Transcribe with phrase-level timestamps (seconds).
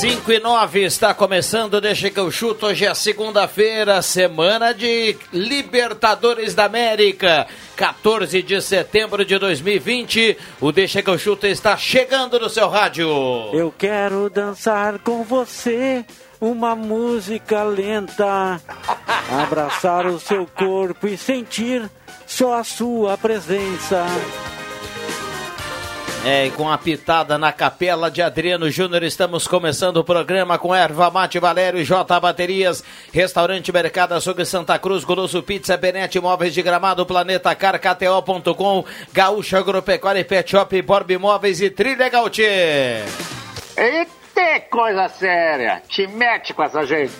[0.00, 2.66] Cinco e nove está começando, deixa que eu chuto.
[2.66, 7.48] Hoje é segunda-feira, semana de Libertadores da América.
[7.74, 10.38] 14 de setembro de 2020.
[10.60, 13.08] O Deixa que eu chuto está chegando no seu rádio.
[13.52, 16.04] Eu quero dançar com você
[16.40, 18.60] uma música lenta.
[19.42, 21.90] Abraçar o seu corpo e sentir
[22.24, 24.06] só a sua presença.
[26.24, 30.74] É, e com a pitada na capela de Adriano Júnior, estamos começando o programa com
[30.74, 36.60] Erva Mate Valério, J Baterias, Restaurante Mercado Açougue Santa Cruz, Goloso Pizza, Benete Móveis de
[36.60, 42.42] Gramado, Planeta Car, KTO.com, Gaúcha Agropecuária e Pet Shop, Borb Imóveis e Trilha Gaúcha.
[42.42, 45.82] Eita, coisa séria!
[45.88, 47.12] Te mete com essa gente!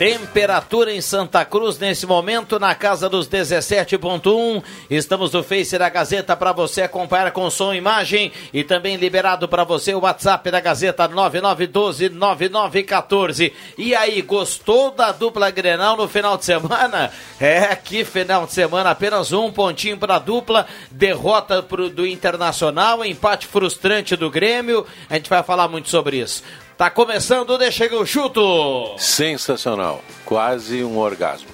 [0.00, 4.62] Temperatura em Santa Cruz nesse momento na casa dos 17.1.
[4.88, 9.46] Estamos no Face da Gazeta para você acompanhar com som e imagem e também liberado
[9.46, 13.52] para você o WhatsApp da Gazeta 99129914.
[13.76, 17.12] E aí, gostou da dupla Grenal no final de semana?
[17.42, 23.02] É, que final de semana, apenas um pontinho para a dupla, derrota pro, do Internacional,
[23.02, 24.86] empate frustrante do Grêmio.
[25.08, 26.42] A gente vai falar muito sobre isso.
[26.80, 28.94] Tá começando, deixa que eu chuto.
[28.96, 31.46] Sensacional, quase um orgasmo.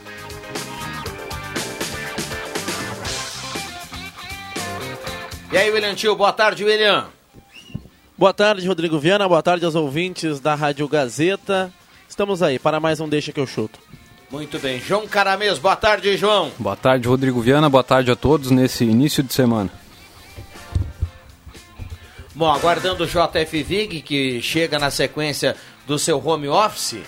[5.51, 7.07] E aí, William Tio, boa tarde, William.
[8.17, 11.73] Boa tarde, Rodrigo Viana, boa tarde aos ouvintes da Rádio Gazeta.
[12.09, 13.81] Estamos aí para mais um Deixa que eu chuto.
[14.31, 16.53] Muito bem, João Caramês, boa tarde, João.
[16.57, 19.73] Boa tarde, Rodrigo Viana, boa tarde a todos nesse início de semana.
[22.37, 26.99] Bom, aguardando o JF Vig, que chega na sequência do seu home office.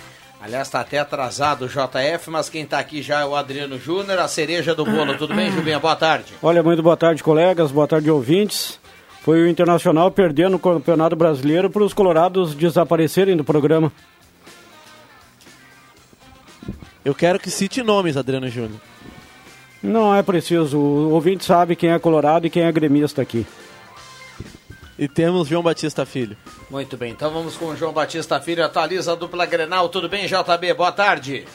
[0.41, 4.17] Aliás, está até atrasado o JF, mas quem está aqui já é o Adriano Júnior,
[4.17, 5.15] a cereja do bolo.
[5.19, 5.77] Tudo bem, Jubinha?
[5.77, 6.33] Boa tarde.
[6.41, 8.79] Olha, muito boa tarde, colegas, boa tarde, ouvintes.
[9.21, 13.91] Foi o Internacional perdendo o Campeonato Brasileiro para os Colorados desaparecerem do programa.
[17.05, 18.81] Eu quero que cite nomes, Adriano Júnior.
[19.83, 23.45] Não é preciso, o ouvinte sabe quem é colorado e quem é gremista aqui.
[24.99, 26.35] E temos João Batista Filho.
[26.69, 29.87] Muito bem, então vamos com o João Batista Filho, atualiza a dupla Grenal.
[29.87, 30.73] Tudo bem, JB?
[30.73, 31.45] Boa tarde.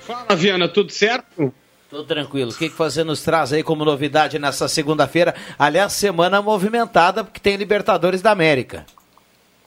[0.00, 1.50] Fala, Viana, tudo certo?
[1.88, 2.50] Tudo tranquilo.
[2.50, 5.34] O que, que você nos traz aí como novidade nessa segunda-feira?
[5.58, 8.84] Aliás, semana movimentada, porque tem Libertadores da América.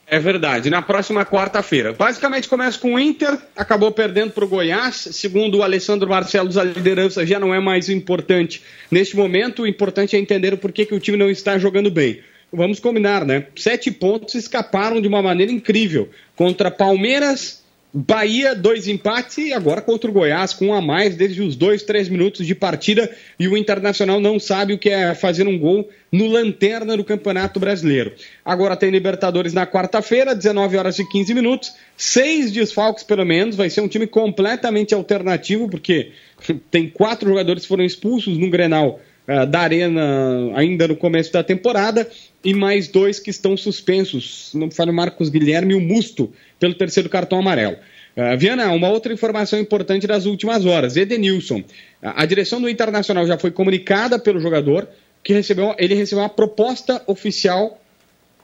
[0.06, 1.92] É verdade, na próxima quarta-feira.
[1.92, 5.08] Basicamente começa com o Inter, acabou perdendo para o Goiás.
[5.10, 8.62] Segundo o Alessandro Barcelos, a liderança já não é mais importante.
[8.88, 12.22] Neste momento, o importante é entender o porquê que o time não está jogando bem
[12.52, 13.46] vamos combinar, né?
[13.56, 16.08] Sete pontos escaparam de uma maneira incrível.
[16.36, 21.40] Contra Palmeiras, Bahia, dois empates e agora contra o Goiás, com um a mais desde
[21.40, 23.10] os dois, três minutos de partida.
[23.40, 27.58] E o Internacional não sabe o que é fazer um gol no lanterna do Campeonato
[27.58, 28.12] Brasileiro.
[28.44, 31.72] Agora tem Libertadores na quarta-feira, 19 horas e 15 minutos.
[31.96, 33.56] Seis desfalques, pelo menos.
[33.56, 36.12] Vai ser um time completamente alternativo, porque
[36.70, 41.42] tem quatro jogadores que foram expulsos no Grenal uh, da Arena ainda no começo da
[41.42, 42.06] temporada
[42.44, 47.08] e mais dois que estão suspensos, não falo Marcos Guilherme e o Musto, pelo terceiro
[47.08, 47.76] cartão amarelo.
[48.16, 50.96] Uh, Viana, uma outra informação importante das últimas horas.
[50.96, 51.62] Edenilson,
[52.02, 54.88] a direção do Internacional já foi comunicada pelo jogador
[55.22, 57.80] que recebeu, ele recebeu uma proposta oficial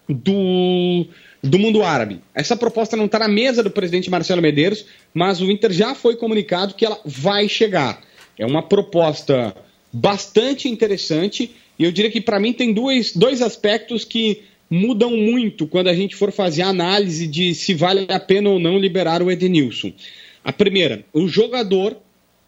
[0.08, 1.06] do,
[1.42, 2.20] do mundo árabe.
[2.34, 6.16] Essa proposta não está na mesa do presidente Marcelo Medeiros, mas o Inter já foi
[6.16, 8.00] comunicado que ela vai chegar.
[8.38, 9.54] É uma proposta
[9.92, 15.66] bastante interessante e eu diria que para mim tem dois, dois aspectos que mudam muito
[15.66, 19.22] quando a gente for fazer a análise de se vale a pena ou não liberar
[19.22, 19.92] o Edenilson.
[20.42, 21.96] A primeira, o jogador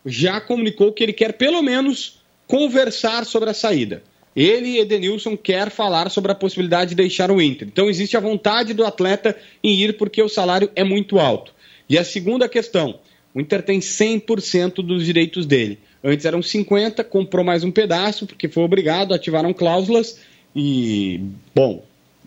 [0.05, 4.03] já comunicou que ele quer pelo menos conversar sobre a saída.
[4.35, 7.67] Ele, Edenilson, quer falar sobre a possibilidade de deixar o Inter.
[7.69, 11.55] Então existe a vontade do atleta em ir porque o salário é muito alto.
[11.89, 12.99] E a segunda questão,
[13.37, 15.79] O Inter tem 100% dos direitos dele.
[16.03, 20.21] Antes eram 50, comprou mais um pedaço, porque foi obrigado, ativaram cláusulas
[20.55, 21.21] e,
[21.55, 21.85] bom,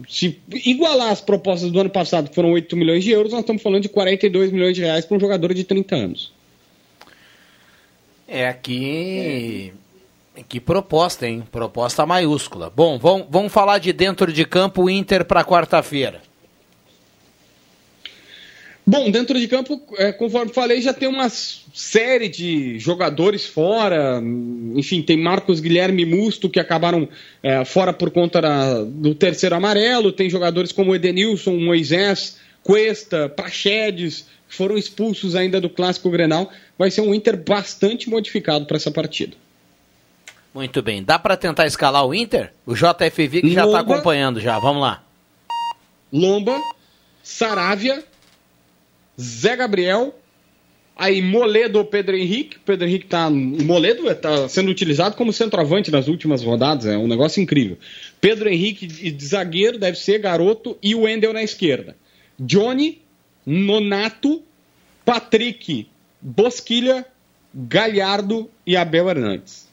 [0.08, 3.62] se igualar as propostas do ano passado, que foram 8 milhões de euros, nós estamos
[3.62, 6.32] falando de 42 milhões de reais para um jogador de 30 anos.
[8.28, 9.74] É aqui.
[10.48, 11.44] Que proposta, hein?
[11.52, 12.70] Proposta maiúscula.
[12.70, 16.22] Bom, vamos, vamos falar de dentro de campo Inter para quarta-feira.
[18.90, 24.20] Bom, dentro de campo, é, conforme falei, já tem uma série de jogadores fora.
[24.76, 27.08] Enfim, tem Marcos Guilherme Musto que acabaram
[27.44, 30.12] é, fora por conta da, do terceiro amarelo.
[30.12, 36.52] Tem jogadores como Edenilson, Moisés, Cuesta, Praxedes, que foram expulsos ainda do Clássico Grenal.
[36.76, 39.38] Vai ser um Inter bastante modificado para essa partida.
[40.52, 41.04] Muito bem.
[41.04, 42.54] Dá para tentar escalar o Inter?
[42.66, 44.58] O JFV que já está acompanhando já.
[44.58, 45.04] Vamos lá.
[46.12, 46.60] Lomba,
[47.22, 48.04] Saravia,
[49.20, 50.18] Zé Gabriel,
[50.96, 52.58] aí Moledo Pedro Henrique.
[52.60, 53.30] Pedro Henrique tá.
[53.30, 57.78] Moledo está sendo utilizado como centroavante nas últimas rodadas, é um negócio incrível.
[58.22, 61.96] Pedro Henrique de zagueiro deve ser garoto e o Wendel na esquerda.
[62.40, 63.02] Johnny,
[63.46, 64.42] Nonato,
[65.04, 65.88] Patrick,
[66.22, 67.06] Bosquilha,
[67.54, 69.68] Galhardo e Abel Hernandes.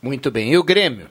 [0.00, 0.52] Muito bem.
[0.52, 1.08] E o Grêmio?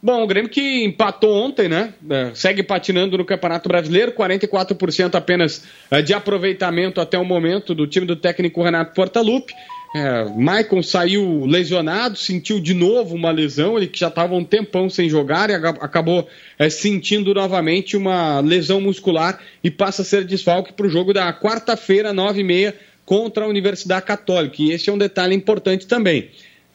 [0.00, 1.92] Bom, o Grêmio que empatou ontem, né?
[2.08, 7.84] É, segue patinando no Campeonato Brasileiro, 44% apenas é, de aproveitamento até o momento do
[7.84, 9.52] time do técnico Renato Portaluppi.
[9.94, 14.88] É, Maicon saiu lesionado, sentiu de novo uma lesão, ele que já estava um tempão
[14.88, 16.28] sem jogar e acabou
[16.58, 21.32] é, sentindo novamente uma lesão muscular e passa a ser desfalque para o jogo da
[21.32, 22.74] quarta-feira, 9h30,
[23.04, 24.62] contra a Universidade Católica.
[24.62, 26.28] E esse é um detalhe importante também.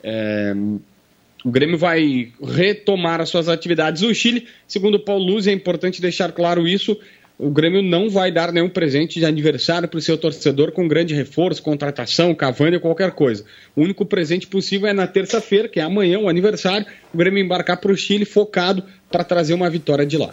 [0.04, 0.54] É,
[1.44, 4.48] o Grêmio vai retomar as suas atividades no Chile.
[4.68, 6.98] Segundo o Paulo Luz, é importante deixar claro isso.
[7.38, 11.14] O Grêmio não vai dar nenhum presente de aniversário para o seu torcedor com grande
[11.14, 13.44] reforço, contratação, Cavani ou qualquer coisa.
[13.76, 17.78] O único presente possível é na terça-feira, que é amanhã, o aniversário, o Grêmio embarcar
[17.78, 20.32] para o Chile focado para trazer uma vitória de lá.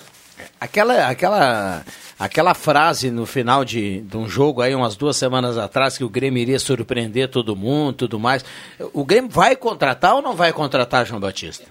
[0.61, 1.85] Aquela, aquela,
[2.19, 6.09] aquela frase no final de, de um jogo aí, umas duas semanas atrás, que o
[6.09, 8.45] Grêmio iria surpreender todo mundo tudo mais.
[8.93, 11.65] O Grêmio vai contratar ou não vai contratar, João Batista?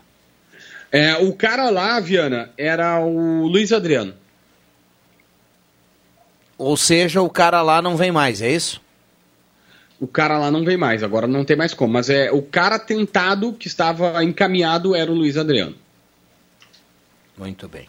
[0.92, 4.14] É, o cara lá, Viana, era o Luiz Adriano.
[6.58, 8.82] Ou seja, o cara lá não vem mais, é isso?
[10.00, 11.94] O cara lá não vem mais, agora não tem mais como.
[11.94, 15.76] Mas é o cara tentado que estava encaminhado era o Luiz Adriano.
[17.38, 17.88] Muito bem.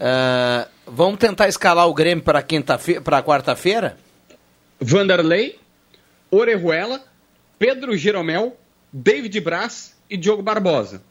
[0.00, 3.98] Uh, vamos tentar escalar o Grêmio para quinta-feira, para quarta-feira?
[4.80, 5.58] Vanderlei,
[6.30, 7.04] Orejuela,
[7.58, 8.56] Pedro Jeromel,
[8.90, 11.02] David Braz e Diogo Barbosa.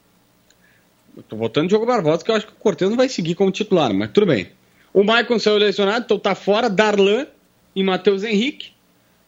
[1.28, 3.94] Tô botando Diogo Barbosa, que eu acho que o Cortez não vai seguir como titular,
[3.94, 4.50] mas tudo bem.
[4.92, 6.68] O Maicon saiu lesionado, então tá fora.
[6.68, 7.28] Darlan
[7.76, 8.72] e Matheus Henrique.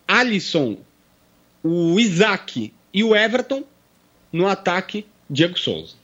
[0.07, 0.77] Alisson,
[1.63, 3.63] o Isaac e o Everton.
[4.33, 5.95] No ataque, Diego Souza.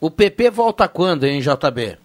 [0.00, 1.98] O PP volta quando, hein, JB?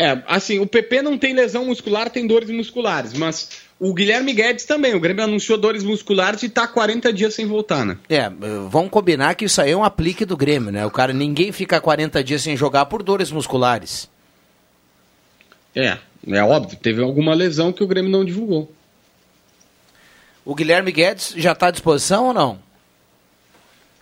[0.00, 3.50] É, assim, o PP não tem lesão muscular, tem dores musculares, mas
[3.80, 4.94] o Guilherme Guedes também.
[4.94, 7.98] O Grêmio anunciou dores musculares e está 40 dias sem voltar, né?
[8.08, 8.30] É,
[8.70, 10.86] vamos combinar que isso aí é um aplique do Grêmio, né?
[10.86, 14.08] O cara, ninguém fica 40 dias sem jogar por dores musculares.
[15.74, 15.98] É,
[16.28, 16.78] é óbvio.
[16.80, 18.72] Teve alguma lesão que o Grêmio não divulgou.
[20.44, 22.67] O Guilherme Guedes já está à disposição ou não?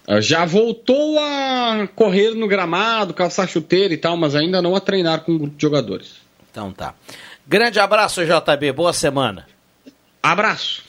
[0.07, 4.81] Ah, já voltou a correr no gramado, calçar chuteira e tal, mas ainda não a
[4.81, 6.17] treinar com um grupo de jogadores.
[6.51, 6.95] Então tá.
[7.47, 8.73] Grande abraço, JB.
[8.73, 9.47] Boa semana.
[10.23, 10.83] Abraço.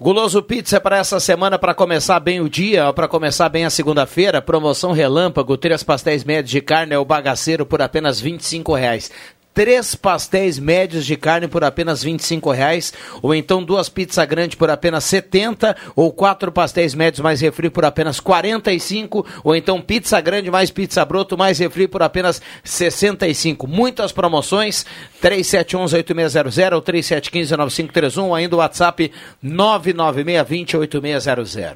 [0.00, 4.40] Guloso Pizza para essa semana, para começar bem o dia, para começar bem a segunda-feira,
[4.40, 8.38] promoção relâmpago, três pastéis médios de carne é o bagaceiro por apenas R$
[8.78, 9.10] reais
[9.58, 12.16] três pastéis médios de carne por apenas R$
[12.54, 17.68] reais, ou então duas pizzas grandes por apenas 70, ou quatro pastéis médios mais refri
[17.68, 23.66] por apenas 45, ou então pizza grande mais pizza broto mais refri por apenas 65.
[23.66, 24.86] Muitas promoções,
[25.20, 29.10] 3711-8600 ou 3715-9531, ainda o WhatsApp
[29.44, 31.74] 99620-8600.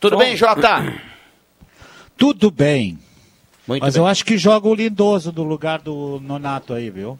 [0.00, 0.92] Tudo Bom, bem, Jota?
[2.18, 2.98] Tudo bem.
[3.66, 4.02] Muito Mas bem.
[4.02, 7.18] eu acho que joga o Lindoso no lugar do Nonato aí, viu?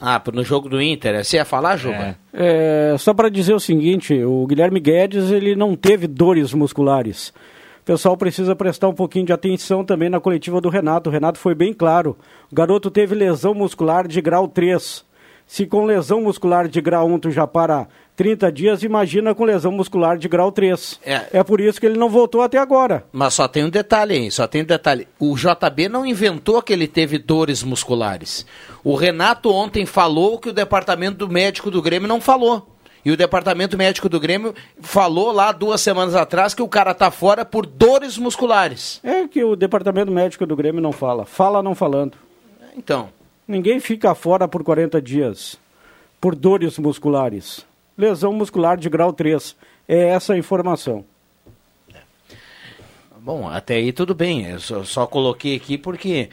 [0.00, 2.16] Ah, no jogo do Inter, você ia falar, Juba?
[2.32, 2.94] É.
[2.94, 7.34] é só para dizer o seguinte, o Guilherme Guedes, ele não teve dores musculares.
[7.80, 11.10] O pessoal precisa prestar um pouquinho de atenção também na coletiva do Renato.
[11.10, 12.16] O Renato foi bem claro.
[12.50, 15.04] O garoto teve lesão muscular de grau 3.
[15.46, 17.88] Se com lesão muscular de grau 1 tu já para
[18.20, 21.00] 30 dias, imagina com lesão muscular de grau 3.
[21.06, 21.38] É.
[21.38, 23.02] é por isso que ele não voltou até agora.
[23.10, 25.08] Mas só tem um detalhe aí, só tem um detalhe.
[25.18, 28.44] O JB não inventou que ele teve dores musculares.
[28.84, 32.68] O Renato ontem falou que o departamento médico do Grêmio não falou.
[33.02, 37.10] E o departamento médico do Grêmio falou lá duas semanas atrás que o cara tá
[37.10, 39.00] fora por dores musculares.
[39.02, 41.24] É que o departamento médico do Grêmio não fala.
[41.24, 42.18] Fala não falando.
[42.76, 43.08] Então.
[43.48, 45.58] Ninguém fica fora por 40 dias
[46.20, 47.64] por dores musculares.
[48.00, 49.56] Lesão muscular de grau 3.
[49.86, 51.04] É essa a informação.
[53.18, 54.46] Bom, até aí tudo bem.
[54.46, 56.30] Eu só, só coloquei aqui porque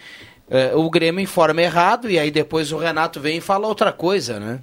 [0.49, 4.39] é, o Grêmio informa errado e aí depois o Renato vem e fala outra coisa,
[4.39, 4.61] né?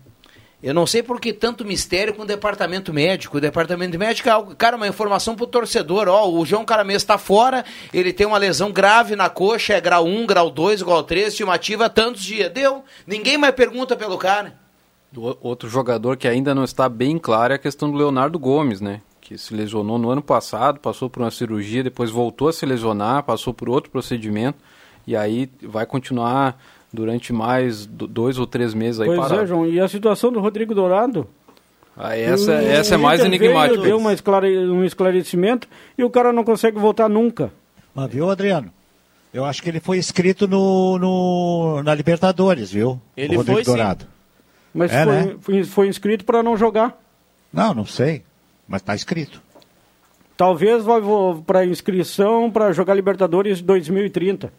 [0.63, 3.37] Eu não sei por que tanto mistério com o departamento médico.
[3.37, 6.09] O departamento médico é cara, uma informação pro torcedor.
[6.09, 10.07] Ó, o João Caramês está fora, ele tem uma lesão grave na coxa, é grau
[10.07, 12.51] 1, grau 2, grau 3, estimativa tantos dias.
[12.51, 12.83] Deu.
[13.07, 14.64] Ninguém mais pergunta pelo cara.
[15.41, 19.01] Outro jogador que ainda não está bem claro é a questão do Leonardo Gomes, né?
[19.21, 23.23] Que se lesionou no ano passado, passou por uma cirurgia, depois voltou a se lesionar,
[23.23, 24.59] passou por outro procedimento
[25.07, 26.61] e aí vai continuar
[26.93, 29.41] durante mais dois ou três meses aí pois parado.
[29.43, 29.67] é, João.
[29.67, 31.27] E a situação do Rodrigo Dourado?
[31.97, 33.81] Ah, essa, o, essa é mais enigmática.
[33.81, 37.53] Deu uma esclare, um esclarecimento e o cara não consegue voltar nunca.
[37.95, 38.71] Mas viu, Adriano?
[39.33, 43.01] Eu acho que ele foi inscrito no, no na Libertadores, viu?
[43.17, 44.05] Ele o Rodrigo foi, Dourado.
[44.05, 44.14] Sim.
[44.75, 45.37] Mas é, foi, né?
[45.41, 47.01] foi, foi inscrito para não jogar.
[47.53, 48.25] Não, não sei.
[48.67, 49.41] Mas está inscrito.
[50.37, 51.01] Talvez vai
[51.47, 54.53] para inscrição para jogar Libertadores 2030.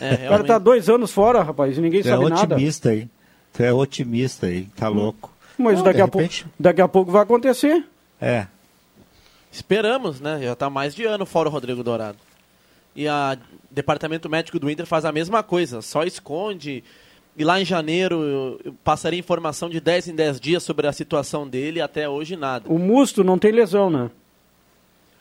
[0.00, 2.54] É, o cara tá dois anos fora, rapaz, e ninguém Você sabe é nada.
[2.54, 3.08] otimista aí.
[3.52, 5.32] Você é otimista aí, tá louco.
[5.58, 7.84] Mas Não, daqui, a repente- pouco, daqui a pouco vai acontecer.
[8.20, 8.46] É.
[9.50, 10.40] Esperamos, né?
[10.42, 12.18] Já tá mais de ano fora o Rodrigo Dourado.
[12.94, 13.36] E a
[13.70, 16.84] departamento médico do Inter faz a mesma coisa, só esconde.
[17.36, 20.92] E lá em janeiro eu, eu passaria informação de 10 em 10 dias sobre a
[20.92, 22.68] situação dele, até hoje nada.
[22.68, 24.10] O Musto não tem lesão, né?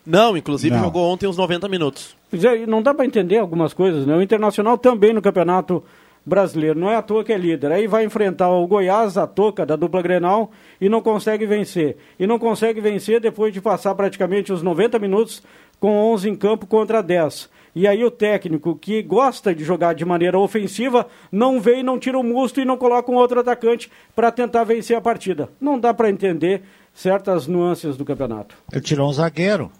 [0.05, 0.83] Não, inclusive Não.
[0.83, 2.15] jogou ontem uns 90 minutos.
[2.29, 4.15] Pois é, e não dá para entender algumas coisas, né?
[4.15, 5.83] O Internacional também no Campeonato
[6.25, 7.71] Brasileiro, não é à toa que é líder.
[7.71, 11.97] Aí vai enfrentar o Goiás, a toca da dupla Grenal, e não consegue vencer.
[12.19, 15.41] E não consegue vencer depois de passar praticamente os 90 minutos
[15.79, 17.49] com 11 em campo contra 10.
[17.75, 22.17] E aí o técnico que gosta de jogar de maneira ofensiva não vem, não tira
[22.17, 25.49] o musto e não coloca um outro atacante para tentar vencer a partida.
[25.61, 28.55] Não dá para entender certas nuances do campeonato.
[28.71, 29.71] Ele tirou um zagueiro.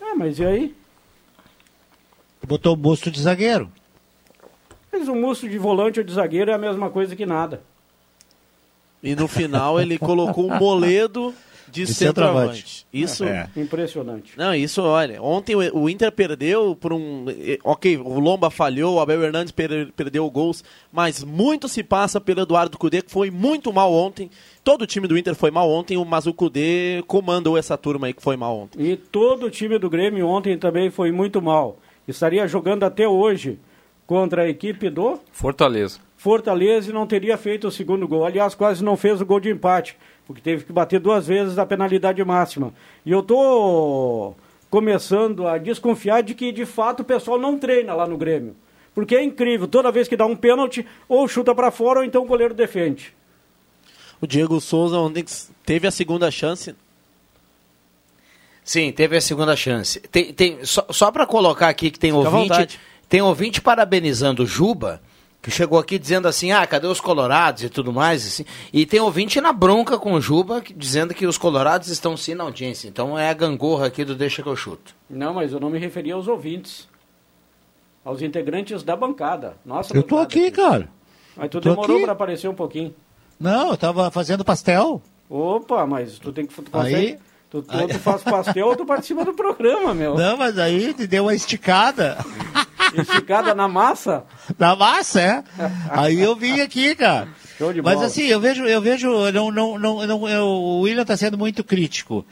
[0.00, 0.74] Ah, mas e aí?
[2.46, 3.70] Botou o busto de zagueiro.
[4.92, 7.62] Mas o musto de volante ou de zagueiro é a mesma coisa que nada.
[9.02, 11.34] E no final ele colocou um moledo
[11.72, 12.84] de, De centroavante.
[12.84, 12.86] centroavante.
[12.92, 13.24] Isso.
[13.24, 13.48] É.
[13.56, 14.32] Impressionante.
[14.36, 17.24] Não, isso, olha, ontem o Inter perdeu por um.
[17.28, 20.62] eh, Ok, o Lomba falhou, o Abel Hernandes per- perdeu gols,
[20.92, 24.30] mas muito se passa pelo Eduardo Cudê, que foi muito mal ontem.
[24.62, 28.12] Todo o time do Inter foi mal ontem, mas o Cudê comandou essa turma aí
[28.12, 28.78] que foi mal ontem.
[28.92, 31.78] E todo o time do Grêmio ontem também foi muito mal.
[32.06, 33.58] Estaria jogando até hoje
[34.06, 35.98] contra a equipe do Fortaleza.
[36.16, 38.24] Fortaleza e não teria feito o segundo gol.
[38.24, 41.66] Aliás, quase não fez o gol de empate, porque teve que bater duas vezes a
[41.66, 42.72] penalidade máxima.
[43.04, 44.34] E eu tô
[44.70, 48.56] começando a desconfiar de que de fato o pessoal não treina lá no Grêmio.
[48.94, 52.22] Porque é incrível, toda vez que dá um pênalti, ou chuta para fora ou então
[52.22, 53.14] o goleiro defende.
[54.20, 55.24] O Diego Souza ontem
[55.64, 56.74] teve a segunda chance.
[58.64, 59.98] Sim, teve a segunda chance.
[60.00, 64.46] Tem, tem, só só para colocar aqui que tem Fica ouvinte, tem ouvinte parabenizando o
[64.46, 65.02] Juba,
[65.42, 68.44] que chegou aqui dizendo assim, ah, cadê os colorados e tudo mais, assim.
[68.72, 72.34] E tem ouvinte na bronca com o Juba, que- dizendo que os colorados estão sim
[72.34, 72.86] na audiência.
[72.86, 74.94] Então é a gangorra aqui do Deixa que eu chuto.
[75.10, 76.88] Não, mas eu não me referia aos ouvintes.
[78.04, 79.56] Aos integrantes da bancada.
[79.66, 80.88] Nossa, Eu tô bancada aqui, cara.
[81.36, 82.94] Mas tu Tô demorou para aparecer um pouquinho.
[83.38, 85.02] Não, eu tava fazendo pastel.
[85.28, 86.54] Opa, mas tu tem que.
[86.54, 87.18] Tu, Aí-
[87.50, 90.14] tu, tu, aí- tu faz pastel ou tu participa do programa, meu.
[90.14, 92.18] Não, mas aí te deu uma esticada.
[92.94, 94.24] Esticada na massa?
[94.58, 95.44] Na massa, é.
[95.90, 97.28] Aí eu vim aqui, cara.
[97.58, 98.06] Show de Mas bola.
[98.06, 101.62] assim, eu vejo, eu vejo, não, não, não, não, eu- o William está sendo muito
[101.62, 102.24] crítico.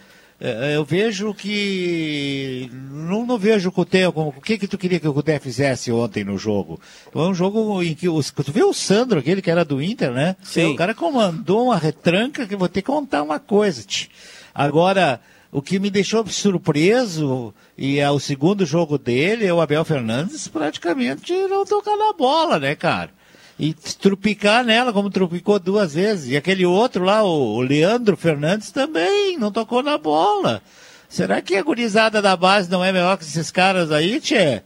[0.42, 4.98] É, Eu vejo que não, não vejo o Cudê como o que que tu queria
[4.98, 6.80] que o Cudê fizesse ontem no jogo.
[7.12, 10.10] Foi um jogo em que os, tu viu o Sandro, aquele que era do Inter,
[10.12, 10.36] né?
[10.42, 10.72] Sim.
[10.72, 13.82] O cara comandou uma retranca que vou ter que contar uma coisa.
[13.82, 14.08] tch.
[14.54, 15.20] Agora,
[15.52, 20.46] o que me deixou surpreso e é o segundo jogo dele é o Abel Fernandes
[20.46, 23.10] praticamente não tocar na bola, né, cara?
[23.58, 26.30] E trupicar nela, como trupicou duas vezes.
[26.30, 30.62] E aquele outro lá, o, Leandro Fernandes, também não tocou na bola.
[31.10, 34.62] Será que a gurizada da base não é melhor que esses caras aí, Tchê?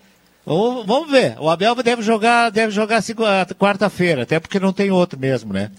[0.47, 1.35] Vamos ver.
[1.41, 3.03] O Abel deve jogar, deve jogar
[3.59, 5.73] quarta-feira, até porque não tem outro mesmo, né?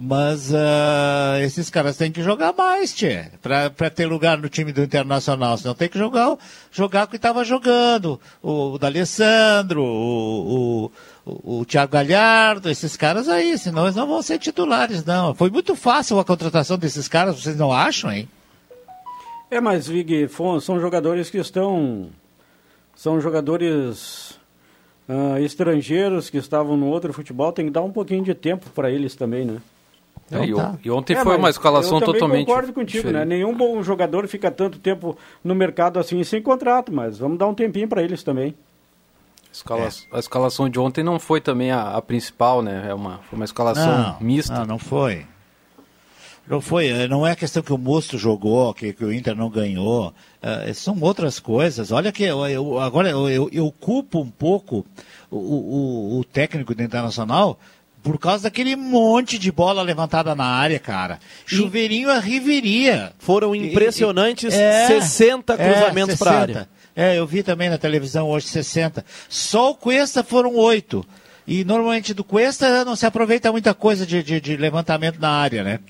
[0.00, 4.82] Mas uh, esses caras têm que jogar mais, tchê, pra ter lugar no time do
[4.82, 5.56] Internacional.
[5.56, 6.36] Senão tem que jogar,
[6.70, 8.20] jogar o que estava jogando.
[8.42, 10.90] O, o D'Alessandro, o,
[11.24, 15.34] o, o, o Thiago Galhardo, esses caras aí, senão eles não vão ser titulares, não.
[15.34, 18.28] Foi muito fácil a contratação desses caras, vocês não acham, hein?
[19.50, 20.28] É, mas, Vig,
[20.60, 22.10] são jogadores que estão.
[22.94, 24.38] São jogadores
[25.08, 28.90] uh, estrangeiros que estavam no outro futebol, tem que dar um pouquinho de tempo para
[28.90, 29.58] eles também, né?
[30.30, 30.78] Então, e, tá.
[30.84, 32.40] e, ontem é, foi uma escalação eu totalmente.
[32.40, 33.24] Eu concordo contigo, né?
[33.24, 37.54] Nenhum bom jogador fica tanto tempo no mercado assim sem contrato, mas vamos dar um
[37.54, 38.54] tempinho para eles também.
[39.50, 39.86] Escala...
[39.86, 40.16] É.
[40.16, 42.86] A escalação de ontem não foi também a, a, principal, né?
[42.88, 44.54] É uma, foi uma escalação não, mista.
[44.54, 45.26] Não, não foi.
[46.46, 49.36] Não foi, eh, não é a questão que o Musto jogou, que, que o Inter
[49.36, 50.14] não ganhou.
[50.42, 51.92] Uh, são outras coisas.
[51.92, 54.86] Olha que eu, eu agora eu, eu, eu, culpo um pouco
[55.30, 57.58] o, o, o técnico do Internacional
[58.08, 61.18] por causa daquele monte de bola levantada na área, cara.
[61.44, 63.12] Chuveirinho a riveria.
[63.18, 66.68] Foram impressionantes é, 60 cruzamentos é, para área.
[66.96, 69.04] É, eu vi também na televisão hoje 60.
[69.28, 71.04] Só o Cuesta foram oito.
[71.48, 75.64] E normalmente do Cuesta não se aproveita muita coisa de, de, de levantamento na área,
[75.64, 75.80] né?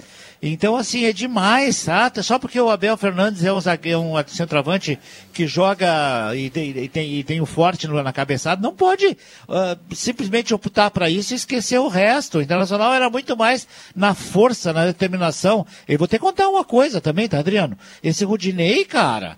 [0.41, 2.12] Então, assim, é demais, tá?
[2.23, 4.97] Só porque o Abel Fernandes é um, zagueiro, um centroavante
[5.33, 9.95] que joga e tem, e tem, e tem o forte na cabeçada, não pode uh,
[9.97, 12.38] simplesmente optar para isso e esquecer o resto.
[12.38, 15.67] O Internacional era muito mais na força, na determinação.
[15.88, 17.77] Eu vou ter que contar uma coisa também, tá, Adriano?
[18.00, 19.37] Esse Rudinei, cara.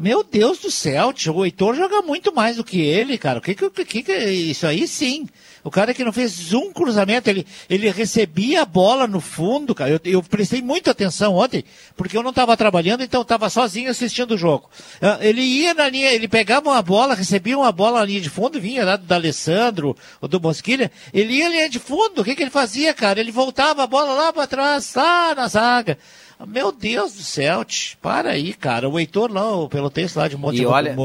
[0.00, 3.40] Meu Deus do céu, tio, o Heitor joga muito mais do que ele, cara.
[3.40, 5.26] O que que, que, que isso aí sim?
[5.64, 9.90] O cara que não fez um cruzamento, ele, ele recebia a bola no fundo, cara.
[9.90, 11.64] Eu, eu prestei muita atenção ontem,
[11.96, 14.70] porque eu não estava trabalhando, então estava sozinho assistindo o jogo.
[15.02, 18.30] Uh, ele ia na linha, ele pegava uma bola, recebia uma bola na linha de
[18.30, 22.24] fundo, vinha lá do Alessandro ou do Mosquilha, ele ia na linha de fundo, o
[22.24, 23.18] que, que ele fazia, cara?
[23.18, 25.98] Ele voltava a bola lá para trás, lá na zaga.
[26.46, 28.88] Meu Deus do céu, tch, para aí, cara.
[28.88, 30.96] O Heitor lá, o pelotense lá de Monte olha...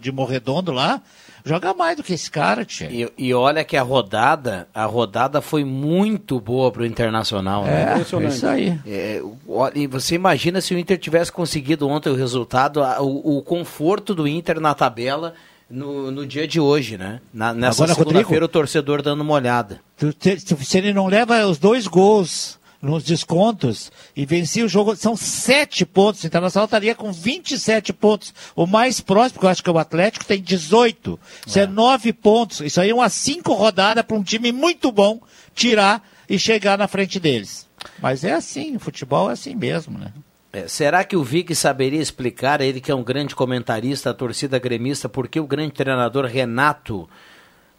[0.00, 1.00] de Morredondo lá,
[1.44, 2.90] joga mais do que esse cara, tia.
[2.90, 7.94] E, e, olha que a rodada, a rodada foi muito boa pro Internacional, né?
[7.94, 8.78] É, é isso aí.
[8.86, 9.22] É,
[9.74, 14.26] e você imagina se o Inter tivesse conseguido ontem o resultado, o, o conforto do
[14.26, 15.34] Inter na tabela
[15.70, 17.20] no, no dia de hoje, né?
[17.32, 19.80] Na, nessa segunda-feira o torcedor dando uma olhada.
[20.58, 24.96] Se ele não leva os dois gols nos descontos e vencia o jogo.
[24.96, 26.22] São sete pontos.
[26.22, 28.32] O Internacional estaria com 27 pontos.
[28.56, 31.18] O mais próximo, que eu acho que é o Atlético, tem 18.
[31.46, 32.60] Isso é, é nove pontos.
[32.60, 35.20] Isso aí é umas cinco rodadas para um time muito bom
[35.54, 37.68] tirar e chegar na frente deles.
[38.00, 40.12] Mas é assim, o futebol é assim mesmo, né?
[40.52, 44.58] É, será que o Vic saberia explicar, ele que é um grande comentarista, a torcida
[44.58, 47.08] gremista, por que o grande treinador Renato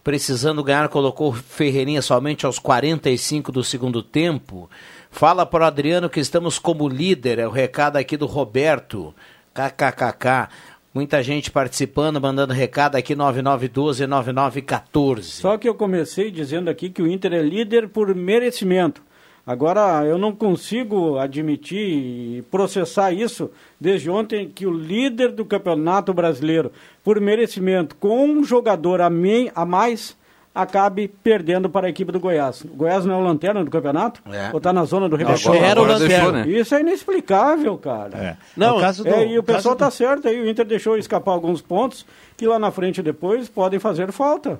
[0.04, 4.70] precisando ganhar, colocou Ferreirinha somente aos 45 do segundo tempo.
[5.10, 9.14] Fala para o Adriano que estamos como líder, é o recado aqui do Roberto.
[9.54, 10.48] KKKK.
[10.94, 15.24] Muita gente participando, mandando recado aqui 9912-9914.
[15.24, 19.02] Só que eu comecei dizendo aqui que o Inter é líder por merecimento.
[19.45, 23.49] Agora, eu não consigo admitir e processar isso
[23.80, 26.71] desde ontem que o líder do Campeonato Brasileiro,
[27.04, 30.15] por merecimento, com um jogador a, a mais,
[30.54, 32.62] acabe perdendo para a equipe do Goiás.
[32.62, 34.21] O Goiás não é o lanterna do campeonato?
[34.32, 34.49] É.
[34.51, 35.63] Ou está na zona do rebaixamento?
[35.63, 36.45] Era o lanterna.
[36.45, 36.51] né?
[36.51, 38.17] Isso é inexplicável, cara.
[38.17, 38.38] É.
[38.56, 39.93] Não, é, caso do, é, e o pessoal está do...
[39.93, 42.06] certo aí, o Inter deixou escapar alguns pontos
[42.38, 44.60] que lá na frente depois podem fazer falta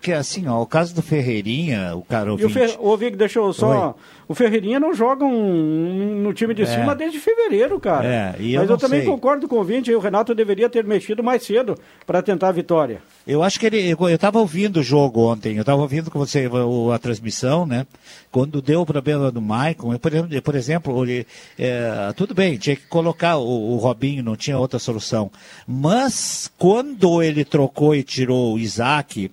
[0.00, 2.48] que assim, ó, o caso do Ferreirinha, o cara ouvinte...
[2.48, 2.76] E o, Fer...
[2.78, 3.88] o Vic, deixa eu só...
[3.88, 3.94] Oi.
[4.30, 6.66] O Ferreirinha não joga um, no time de é.
[6.66, 8.06] cima desde fevereiro, cara.
[8.06, 9.10] É, e Mas eu, eu também sei.
[9.10, 13.02] concordo com o ouvinte, o Renato deveria ter mexido mais cedo para tentar a vitória.
[13.26, 13.90] Eu acho que ele...
[13.90, 17.84] Eu estava ouvindo o jogo ontem, eu estava ouvindo com você a, a, transmissão, né?
[18.30, 21.26] Quando deu o problema do Maicon, por, por exemplo, ele,
[21.58, 25.28] é, tudo bem, tinha que colocar o, o Robinho, não tinha outra solução.
[25.66, 29.28] Mas quando ele trocou e tirou o Isaac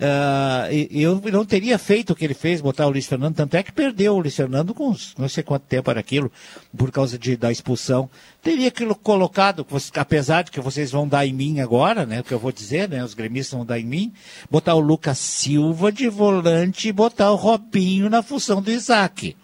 [0.00, 3.62] Uh, eu não teria feito o que ele fez, botar o Luiz Fernando, tanto é
[3.62, 6.32] que perdeu o Luiz Fernando com não sei quanto tempo era aquilo,
[6.76, 8.10] por causa de, da expulsão.
[8.42, 12.20] Teria aquilo colocado, apesar de que vocês vão dar em mim agora, né?
[12.20, 13.04] O que eu vou dizer, né?
[13.04, 14.12] Os gremistas vão dar em mim,
[14.50, 19.36] botar o Lucas Silva de volante e botar o Robinho na função do Isaac.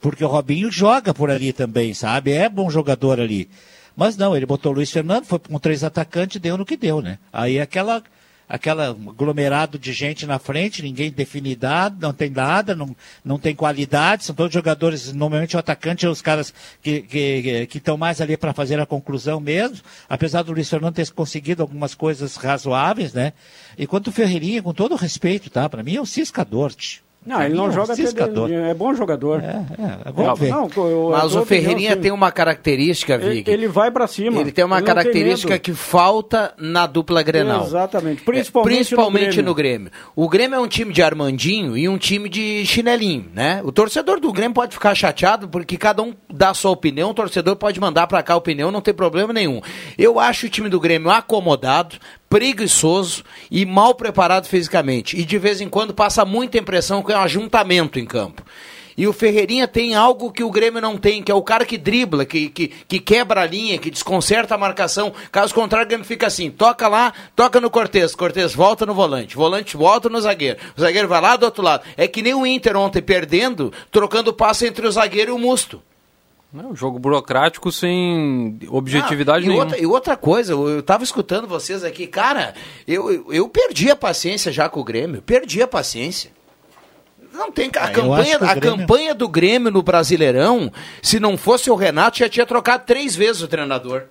[0.00, 2.30] Porque o Robinho joga por ali também, sabe?
[2.32, 3.48] É bom jogador ali.
[3.96, 7.00] Mas não, ele botou o Luiz Fernando, foi com três atacantes, deu no que deu,
[7.00, 7.18] né?
[7.32, 8.02] Aí aquela
[8.48, 13.54] aquela aglomerado de gente na frente, ninguém define dado, não tem nada, não, não tem
[13.54, 18.20] qualidade, são todos jogadores, normalmente o atacante é os caras que estão que, que, mais
[18.20, 19.78] ali para fazer a conclusão mesmo,
[20.08, 23.32] apesar do Luiz Fernando ter conseguido algumas coisas razoáveis, né?
[23.76, 25.68] E quanto o Ferreirinha, com todo respeito, tá?
[25.68, 27.05] Para mim é um ciscador, tch.
[27.26, 28.04] Não, ele não É um joga de-
[28.70, 29.42] é bom jogador.
[29.42, 29.64] É,
[30.14, 30.50] vamos ver.
[30.50, 32.00] Não, eu- Mas o Ferreirinha opinião, sim.
[32.00, 33.50] tem uma característica, Ele, Vig.
[33.50, 34.40] ele vai pra cima.
[34.40, 35.62] Ele tem uma Ele não característica medo.
[35.62, 37.64] que falta na dupla Grenal.
[37.64, 38.22] Exatamente.
[38.22, 39.90] É, Principalmente, Principalmente no no Grêmio.
[39.90, 39.92] Grêmio.
[40.14, 43.60] O Grêmio é um time de Armandinho e um time de chinelinho, né?
[43.64, 47.14] O torcedor do Grêmio pode ficar chateado porque cada um dá a sua opinião, o
[47.14, 49.60] torcedor pode mandar pra cá a opinião, não tem problema nenhum.
[49.98, 51.96] Eu acho o time do Grêmio acomodado,
[52.28, 55.16] preguiçoso e mal preparado fisicamente.
[55.16, 58.42] E de vez em quando passa muita impressão que é um ajuntamento em campo.
[58.96, 61.76] E o Ferreirinha tem algo que o Grêmio não tem, que é o cara que
[61.76, 65.12] dribla, que, que, que quebra a linha, que desconcerta a marcação.
[65.30, 69.36] Caso contrário, o Grêmio fica assim: toca lá, toca no Cortez, Cortez volta no volante,
[69.36, 71.84] volante volta no zagueiro, o zagueiro vai lá do outro lado.
[71.94, 75.82] É que nem o Inter ontem perdendo, trocando passe entre o zagueiro e o Musto.
[76.56, 79.64] Não, jogo burocrático sem objetividade Ah, e nenhuma.
[79.64, 82.54] outra, e outra coisa, eu, eu tava escutando vocês aqui, cara,
[82.88, 86.30] eu, eu, eu perdi a paciência já com o Grêmio, perdi a paciência.
[87.32, 90.72] Não tem a Ah, campanha, acho que o a Grêmio- campanha do Grêmio no Brasileirão,
[91.02, 94.04] se não fosse o Renato, já tinha trocado três vezes o treinador.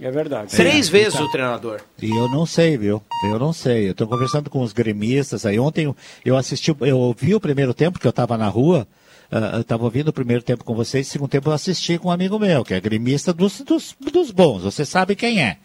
[0.00, 0.52] É verdade.
[0.54, 1.26] Três É, vezes então.
[1.26, 1.80] o treinador.
[2.00, 3.02] E eu não sei, viu?
[3.24, 3.88] Eu não sei.
[3.88, 5.58] Eu estou conversando com os gremistas aí.
[5.58, 5.92] Ontem
[6.24, 8.86] eu- assisti, eu ouvi o primeiro tempo, porque eu estava na rua.
[9.30, 12.08] Ah, eu estava ouvindo o primeiro tempo com vocês, o segundo tempo eu assisti com
[12.08, 14.62] um amigo meu, que é gremista dos, dos, dos bons.
[14.62, 15.58] Você sabe quem é.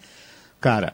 [0.59, 0.93] Cara,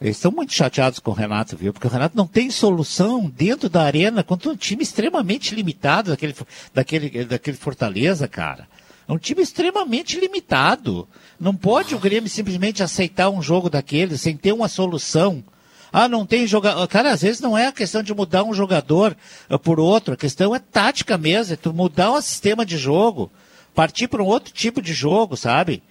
[0.00, 1.72] eles estão muito chateados com o Renato, viu?
[1.72, 6.34] Porque o Renato não tem solução dentro da arena contra um time extremamente limitado daquele,
[6.72, 8.66] daquele, daquele Fortaleza, cara.
[9.06, 11.06] É um time extremamente limitado.
[11.38, 15.44] Não pode o Grêmio simplesmente aceitar um jogo daquele sem ter uma solução.
[15.92, 16.86] Ah, não tem jogador.
[16.86, 19.16] Cara, às vezes não é a questão de mudar um jogador
[19.48, 20.14] ah, por outro.
[20.14, 21.54] A questão é tática mesmo.
[21.54, 23.30] É tu mudar um sistema de jogo.
[23.74, 25.82] Partir para um outro tipo de jogo, sabe?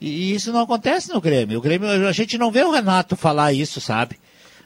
[0.00, 1.58] E isso não acontece no Grêmio.
[1.58, 4.18] O Grêmio, a gente não vê o Renato falar isso, sabe?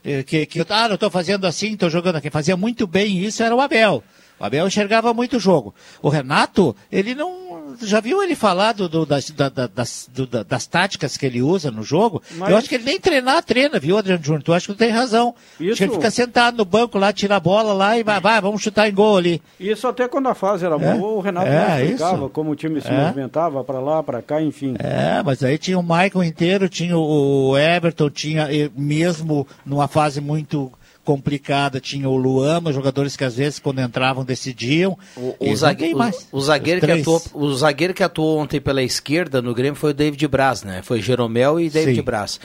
[0.05, 2.31] Eh, Que, que ah, eu estou fazendo assim, estou jogando aqui.
[2.31, 4.03] Fazia muito bem isso, era o Abel.
[4.41, 5.75] O Abel enxergava muito o jogo.
[6.03, 7.77] O Renato, ele não.
[7.81, 11.25] Já viu ele falar do, do- das, da- da- das, do- da- das táticas que
[11.25, 12.21] ele usa no jogo?
[12.33, 14.43] Mas- Eu acho que ele nem treinar treina, viu, Adriano Júnior?
[14.43, 15.35] Tu acha que tu tem razão.
[15.55, 18.21] Acho Isso- que ele fica sentado no banco lá, tira a bola lá e vai,
[18.21, 19.41] vai, vamos chutar em gol ali.
[19.61, 22.57] Isso até quando a fase era É, boa, o Renato é, não explicava como o
[22.57, 23.05] time se É.
[23.05, 24.75] movimentava para lá, para cá, enfim.
[24.79, 30.71] É, mas aí tinha o Michael inteiro, tinha o Everton, tinha mesmo numa fase muito
[31.05, 34.97] complicada, tinha o Luama, jogadores que às vezes quando entravam decidiam.
[35.17, 39.43] O, não zague- o- o zagueiro que atuou, o zagueiro que atuou ontem pela esquerda
[39.43, 40.81] no Grêmio foi o David Braz, né?
[40.83, 42.03] Foi Jeromel e David Sim.
[42.03, 42.41] Braz.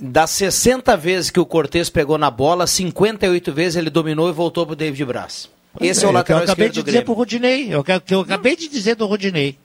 [0.00, 4.66] Das 60 vezes que o Cortez pegou na bola, 58 vezes ele dominou e voltou
[4.66, 5.48] pro David Braz.
[5.80, 7.04] Esse é, o o que lateral eu acabei esquerdo de do dizer Grêmio.
[7.06, 9.56] pro Rodinei, o que, que eu acabei de dizer do Rodinei.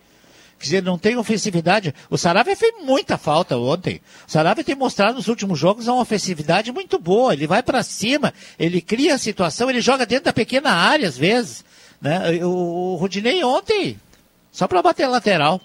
[0.60, 1.93] Quer dizer, não tem ofensividade.
[2.10, 4.02] O Saravia fez muita falta ontem.
[4.28, 7.34] O Saravia tem mostrado nos últimos jogos uma ofensividade muito boa.
[7.34, 11.17] Ele vai para cima, ele cria a situação, ele joga dentro da pequena área às
[11.17, 11.63] vezes.
[12.02, 12.43] Né?
[12.43, 14.00] O, o Rodinei ontem,
[14.52, 15.62] só para bater lateral.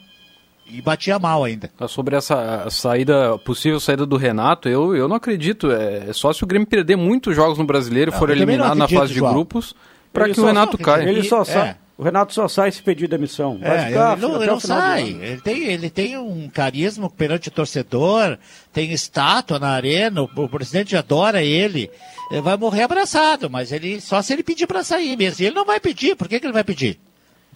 [0.65, 1.71] E batia mal ainda.
[1.77, 5.71] Tá, Sobre essa saída, possível saída do Renato, eu, eu não acredito.
[5.71, 9.13] É só se o Grêmio perder muitos jogos no brasileiro e for eliminado na fase
[9.13, 9.35] de João.
[9.35, 9.75] grupos,
[10.13, 11.09] para que o Renato caia.
[11.09, 11.77] Ele só É.
[11.97, 13.59] O Renato só sai se pedir demissão.
[13.59, 15.03] Vai É, ficar ele não, ele não sai.
[15.09, 18.39] Ele tem, ele tem um carisma perante o torcedor,
[18.73, 21.91] tem estátua na arena, o, o presidente adora ele.
[22.31, 25.43] Ele vai morrer abraçado, mas ele só se ele pedir para sair mesmo.
[25.43, 26.99] E ele não vai pedir, por que, que ele vai pedir?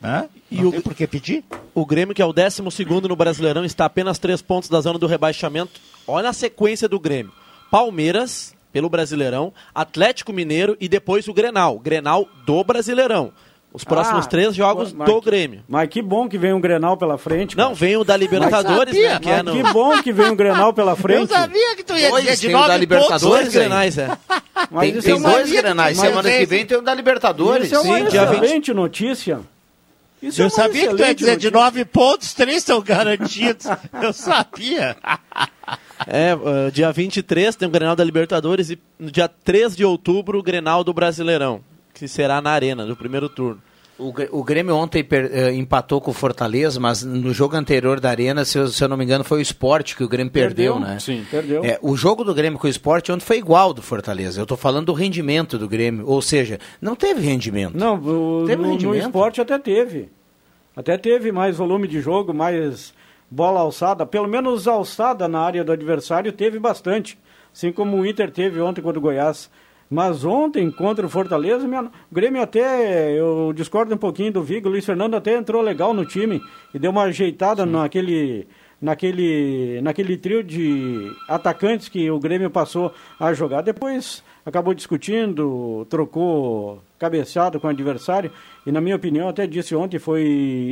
[0.04, 0.26] Hã?
[0.50, 1.42] E não o- tem por que pedir?
[1.74, 2.62] O Grêmio, que é o 12
[3.08, 5.80] no Brasileirão, está a apenas três pontos da zona do rebaixamento.
[6.06, 7.32] Olha a sequência do Grêmio.
[7.70, 11.78] Palmeiras, pelo Brasileirão, Atlético Mineiro e depois o Grenal.
[11.78, 13.32] Grenal do Brasileirão.
[13.76, 15.62] Os próximos Ah, três jogos mas do que- Grêmio.
[15.68, 17.54] Mas que bom que vem um Grenal pela frente.
[17.56, 19.18] Não, vem o da Libertadores, né?
[19.20, 19.52] Que é no...
[19.52, 21.20] que bom que vem um Grenal pela frente.
[21.30, 23.38] Eu sabia que tu ia dizer de tem o da nove Libertadores, pontos.
[23.42, 24.08] Dois Grenais, é.
[24.70, 25.96] Mas Tem, tem é uma- dois grenais.
[25.98, 27.66] mas Semana que vem tem o da Libertadores.
[27.66, 28.42] Isso é uma Sim, dia 20.
[28.42, 29.40] excelente notícia.
[30.22, 33.66] Isso é Eu uma sabia que tu ia dizer de nove pontos, três são garantidos.
[34.02, 34.96] Eu sabia.
[36.06, 40.38] É, uh, dia 23 tem o Grenal da Libertadores e no dia 3 de outubro
[40.38, 41.60] o Grenal do Brasileirão,
[41.94, 43.62] que será na Arena, no primeiro turno.
[43.98, 48.10] O, Gr- o Grêmio ontem eh, empatou com o Fortaleza, mas no jogo anterior da
[48.10, 50.74] Arena, se eu, se eu não me engano, foi o esporte que o Grêmio perdeu,
[50.74, 50.98] Perdeu, né?
[50.98, 51.24] sim.
[51.30, 51.64] Perdeu.
[51.64, 54.38] É, o jogo do Grêmio com o esporte ontem foi igual ao do Fortaleza.
[54.38, 56.06] Eu estou falando do rendimento do Grêmio.
[56.06, 57.74] Ou seja, não teve rendimento.
[57.74, 59.02] Não, o- Teve no, no rendimento?
[59.06, 60.10] esporte até teve.
[60.76, 62.92] Até teve mais volume de jogo, mais
[63.30, 64.04] bola alçada.
[64.04, 67.18] Pelo menos alçada na área do adversário teve bastante.
[67.50, 69.50] Assim como o Inter teve ontem contra o Goiás.
[69.88, 74.68] Mas ontem, contra o Fortaleza, minha- o Grêmio até, eu discordo um pouquinho do Vigo,
[74.68, 76.40] o Luiz Fernando até entrou legal no time
[76.74, 78.48] e deu uma ajeitada naquele,
[78.82, 83.62] naquele, naquele trio de atacantes que o Grêmio passou a jogar.
[83.62, 88.32] Depois acabou discutindo, trocou cabeceado com o adversário
[88.66, 90.24] e, na minha opinião, até disse ontem, foi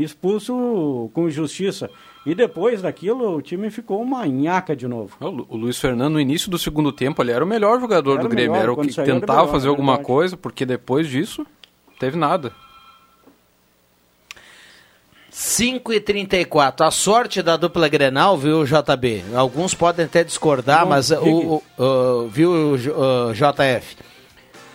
[0.03, 1.89] expulso com justiça.
[2.27, 5.15] E depois daquilo, o time ficou uma nhaca de novo.
[5.21, 8.13] O, Lu- o Luiz Fernando, no início do segundo tempo, ele era o melhor jogador
[8.15, 8.53] Era do o Grêmio.
[8.53, 10.07] melhor, Era o que era o tentava melhor, fazer é alguma verdade.
[10.07, 11.47] coisa, porque depois disso,
[12.01, 12.53] teve nada.
[15.31, 19.25] 5 e 34 A sorte da dupla Grenal, viu, JB?
[19.35, 21.29] Alguns podem até discordar, Não, mas o, diga.
[21.29, 23.97] o- o- viu, J- o JF?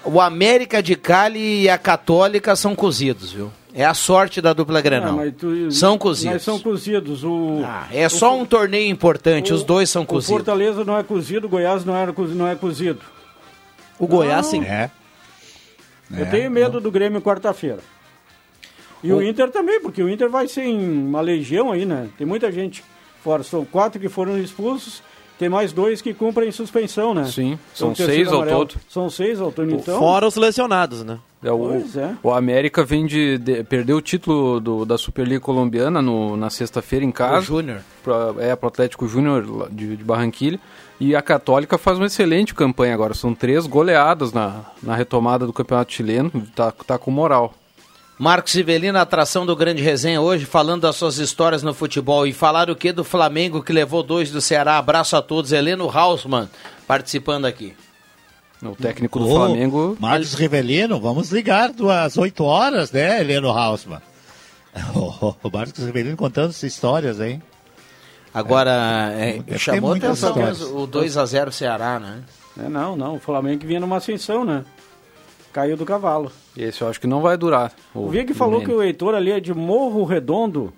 [0.04, 3.52] O América de Cali e a Católica são cozidos, viu?
[3.74, 5.20] É a sorte da dupla Grenal.
[5.20, 6.34] Ah, tu- São cozidos.
[6.34, 7.24] Mas são cozidos.
[7.24, 7.60] O,
[7.92, 10.36] É só um torneio importante, os dois são o cozidos.
[10.36, 13.00] Fortaleza não é cozido, o Goiás não, era, cozi- não é cozido.
[14.00, 14.52] O Goiás, Não.
[14.52, 14.64] sim.
[14.64, 14.90] É.
[16.12, 17.80] Eu tenho medo do Grêmio quarta-feira.
[19.04, 19.22] E o...
[19.22, 20.78] Inter também, porque o Inter vai ser em
[21.08, 22.10] uma legião aí, né?
[22.18, 22.84] Tem muita gente
[23.24, 23.44] fora.
[23.44, 25.04] São quatro que foram expulsos,
[25.40, 27.24] tem mais dois que cumprem suspensão, né?
[27.26, 28.66] Sim, É são o seis ao amarelo.
[28.66, 28.76] todo.
[28.90, 29.98] São seis ao todo, então.
[29.98, 31.18] Fora os lesionados, né?
[31.42, 32.14] É, o, Pois é.
[32.22, 37.06] o América vem de, de- perdeu o título do- da Superliga Colombiana no- na sexta-feira
[37.06, 37.38] em casa.
[37.38, 37.80] O Júnior.
[38.04, 40.60] Pra- É, pro Atlético Júnior de, de Barranquilha.
[41.00, 43.14] E a Católica faz uma excelente campanha agora.
[43.14, 46.30] São três goleadas na, na retomada do Campeonato Chileno.
[46.54, 47.54] Tá, tá com moral.
[48.20, 52.28] Marcos Ivelino, atração do Grande Resenha hoje, falando das suas histórias no futebol.
[52.28, 54.78] E falar o que do Flamengo que levou dois do Ceará.
[54.78, 55.54] Abraço a todos.
[55.54, 56.50] Heleno Hausmann
[56.86, 57.74] participando aqui.
[58.62, 59.96] O técnico do Ô, Flamengo.
[60.02, 61.72] Marcos Rivelino, vamos ligar
[62.04, 64.02] às 8 horas, né, Heleno Hausmann?
[65.42, 67.42] O Marcos Rivelino contando essas histórias, hein?
[68.34, 72.20] Agora, é, Deve chamou ter muitas atenção o 2x0 Ceará, né?
[72.62, 73.16] É, não, não.
[73.16, 74.66] O Flamengo que vinha numa ascensão, né?
[75.52, 76.32] Caiu do cavalo.
[76.56, 77.72] Esse eu acho que não vai durar.
[77.94, 80.72] O Vig falou que o Heitor ali é de Morro Redondo.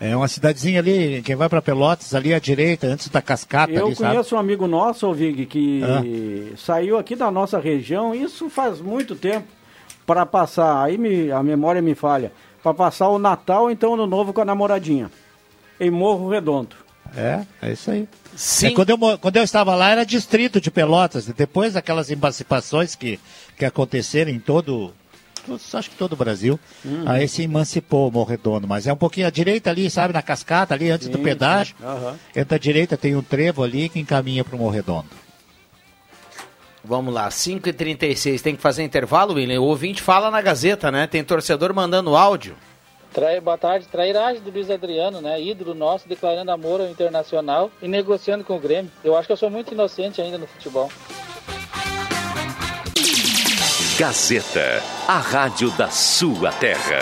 [0.00, 3.86] É uma cidadezinha ali, quem vai pra Pelotas, ali à direita, antes da cascata Eu
[3.86, 4.10] ali, sabe?
[4.10, 6.56] conheço um amigo nosso, Vig, que Ah.
[6.56, 9.46] saiu aqui da nossa região, isso faz muito tempo,
[10.04, 14.32] para passar, aí me- a memória me falha, para passar o Natal, então, ano novo
[14.32, 15.10] com a namoradinha,
[15.78, 16.74] em Morro Redondo.
[17.16, 18.08] É, é isso aí.
[18.36, 18.68] Sim.
[18.68, 23.20] É, quando, eu, quando eu estava lá era distrito de Pelotas, depois daquelas emancipações que,
[23.56, 24.92] que aconteceram em todo,
[25.72, 27.04] acho que todo o Brasil, Uhum.
[27.06, 30.74] aí se emancipou o Morredondo, mas é um pouquinho à direita ali, sabe, na cascata
[30.74, 31.84] ali, antes do Sim, pedágio, sim.
[31.86, 32.16] Aham.
[32.34, 35.06] entra à direita, tem um trevo ali que encaminha para o Morredondo.
[36.86, 38.42] Vamos lá, 5h36.
[38.42, 39.60] Tem que fazer intervalo, William?
[39.60, 41.06] O ouvinte fala na Gazeta, né?
[41.06, 42.54] Tem torcedor mandando áudio.
[43.14, 43.86] Trai, boa tarde.
[43.86, 45.40] Trairagem do Luiz Adriano, né?
[45.40, 48.90] Ídolo nosso, declarando amor ao Internacional e negociando com o Grêmio.
[49.04, 50.90] Eu acho que eu sou muito inocente ainda no futebol.
[53.96, 56.98] Gazeta, a rádio da sua terra.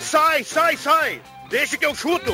[0.00, 1.22] Sai, sai, sai!
[1.48, 2.32] Deixa que eu chuto!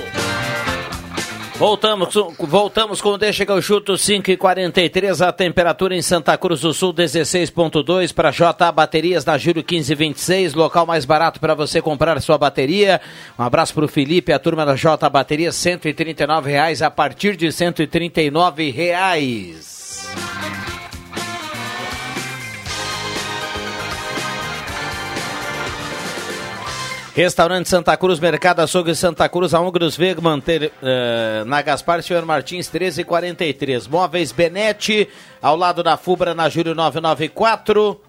[1.57, 6.37] Voltamos, voltamos com o Deixa que eu chuto 5 e 43 a temperatura em Santa
[6.37, 11.81] Cruz do Sul 16.2 para JA Baterias na Júlio 1526, local mais barato para você
[11.81, 13.01] comprar sua bateria.
[13.39, 17.53] Um abraço para o Felipe, a turma da J Baterias, 139 reais a partir de
[17.53, 19.84] 139 reais.
[27.15, 32.27] Restaurante Santa Cruz, Mercado Açougue Santa Cruz, a Ungros Wegman, ter, eh, na Gaspar Senhor
[32.27, 33.87] Martins, 1343.
[33.87, 35.09] Móveis Benete,
[35.41, 38.01] ao lado da Fubra, na Júlio 994.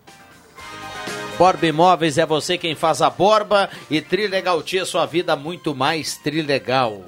[1.37, 6.17] Borba Imóveis é você quem faz a borba e Trilegal Tia, sua vida muito mais
[6.17, 7.03] trilegal.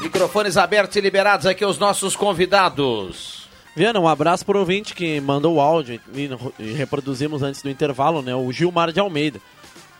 [0.00, 3.31] Microfones abertos e liberados aqui os nossos convidados.
[3.74, 5.98] Viana, um abraço pro ouvinte que mandou o áudio
[6.58, 8.34] e, reproduzimos antes do intervalo, né?
[8.34, 9.40] O Gilmar de Almeida,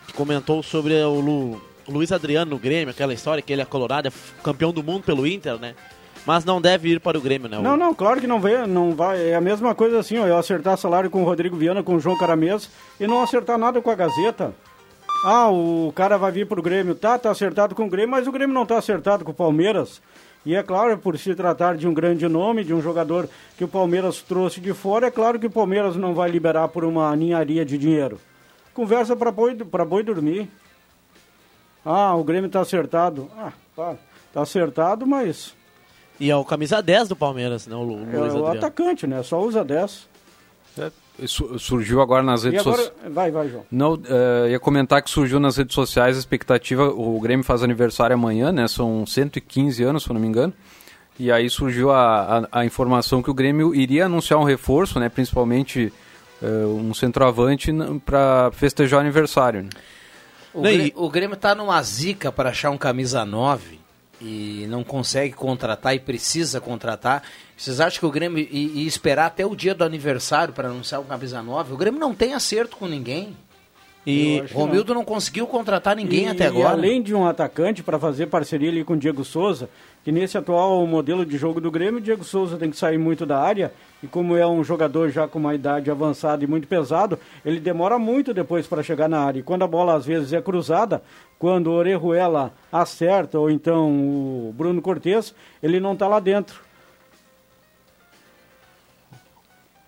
[0.05, 3.65] que comentou sobre o, Lu, o Luiz Adriano no Grêmio, aquela história que ele é
[3.65, 4.11] colorado, é
[4.43, 5.73] campeão do mundo pelo Inter, né?
[6.25, 7.57] Mas não deve ir para o Grêmio, né?
[7.57, 9.29] O- Não, não, claro que não vai, não vai.
[9.31, 11.99] É a mesma coisa assim, ó, eu acertar salário com o Rodrigo Viana, com o
[11.99, 14.53] João Caramês e não acertar nada com a Gazeta.
[15.25, 18.31] Ah, o cara vai vir pro Grêmio, tá, tá acertado com o Grêmio, mas o
[18.31, 19.99] Grêmio não tá acertado com o Palmeiras.
[20.45, 23.67] E é claro, por se tratar de um grande nome, de um jogador que o
[23.67, 27.63] Palmeiras trouxe de fora, é claro que o Palmeiras não vai liberar por uma ninharia
[27.65, 28.19] de dinheiro.
[28.73, 30.49] Conversa para boi, pra boi dormir.
[31.85, 33.29] Ah, o Grêmio tá acertado.
[33.37, 33.95] Ah, tá,
[34.33, 35.53] tá acertado, mas
[36.19, 37.75] E é o camisa 10 do Palmeiras, né?
[37.75, 38.57] O, Lu- é Luiz o Adriano.
[38.57, 39.21] atacante, né?
[39.23, 40.07] Só usa 10.
[40.75, 40.91] Su-
[41.59, 42.91] Surgiu agora nas redes sociais.
[43.09, 43.63] vai, vai, João.
[43.71, 48.15] Não, eh, ia comentar que surgiu nas redes sociais a expectativa, o Grêmio faz aniversário
[48.15, 48.67] amanhã, né?
[48.67, 50.53] São 115 anos, se eu não me engano.
[51.19, 55.07] E aí surgiu a, a, a informação que o Grêmio iria anunciar um reforço, né?
[55.07, 55.93] Principalmente
[56.41, 57.71] eh, um centroavante
[58.03, 59.63] para festejar o aniversário.
[59.63, 59.69] né?
[60.51, 63.82] O, Grêmio, o Grêmio tá numa zica para achar um camisa 9
[64.23, 67.23] e não consegue contratar e precisa contratar.
[67.57, 71.03] Vocês acham que o Grêmio ia esperar até o dia do aniversário para anunciar o
[71.03, 71.73] camisa 9?
[71.73, 73.35] O Grêmio não tem acerto com ninguém.
[74.05, 75.01] E Romildo não.
[75.01, 75.05] não.
[75.05, 76.75] conseguiu contratar ninguém e, até agora.
[76.75, 79.69] E além de um atacante para fazer parceria ali com o Diego Souza,
[80.03, 83.25] que nesse atual modelo de jogo do Grêmio, o Diego Souza tem que sair muito
[83.25, 83.71] da área.
[84.01, 87.97] E como é um jogador já com uma idade avançada e muito pesado, ele demora
[87.97, 89.39] muito depois para chegar na área.
[89.39, 91.01] E quando a bola às vezes é cruzada,
[91.39, 96.62] quando o Orejuela acerta, ou então o Bruno Cortes, ele não está lá dentro.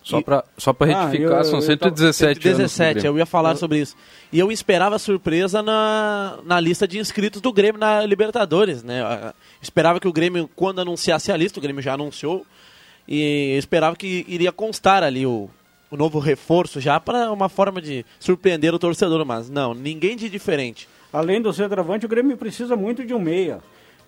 [0.05, 3.57] Só para só pra ah, retificar, eu, são 117 eu, 117, eu ia falar eu...
[3.57, 3.97] sobre isso.
[4.31, 9.01] E eu esperava surpresa na, na lista de inscritos do Grêmio na Libertadores, né?
[9.01, 12.45] Eu esperava que o Grêmio, quando anunciasse a lista, o Grêmio já anunciou,
[13.07, 15.49] e esperava que iria constar ali o,
[15.89, 20.29] o novo reforço já para uma forma de surpreender o torcedor, mas não, ninguém de
[20.29, 20.87] diferente.
[21.11, 23.59] Além do centroavante, o Grêmio precisa muito de um meia,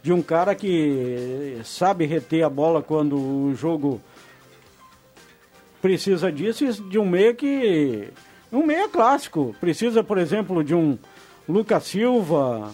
[0.04, 4.00] de um cara que sabe reter a bola quando o jogo
[5.88, 8.10] precisa disso e de um meia que.
[8.52, 9.56] Um meia clássico.
[9.60, 10.98] Precisa, por exemplo, de um
[11.48, 12.72] Lucas Silva.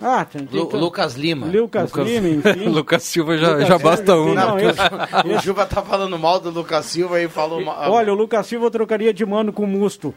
[0.00, 1.46] Ah, tem, tem Lu, Lucas Lima.
[1.46, 2.68] Lucas, Lucas Lima, enfim.
[2.68, 4.34] Lucas Silva já, Lucas já basta um.
[4.34, 4.80] Não, esse,
[5.36, 7.92] o Silva tá falando mal do Lucas Silva e falou mal.
[7.92, 10.12] Olha, o Lucas Silva trocaria de mano com o Musto.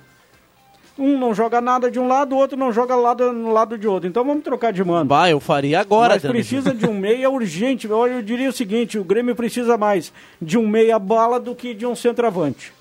[0.97, 3.88] Um não joga nada de um lado, o outro não joga lado, no lado de
[3.88, 4.08] outro.
[4.08, 5.06] Então vamos trocar de mano.
[5.06, 6.13] Bah, eu faria agora.
[6.13, 7.88] Mas precisa de um meia urgente.
[7.88, 11.73] Eu, eu diria o seguinte, o Grêmio precisa mais de um meia bala do que
[11.73, 12.71] de um centroavante.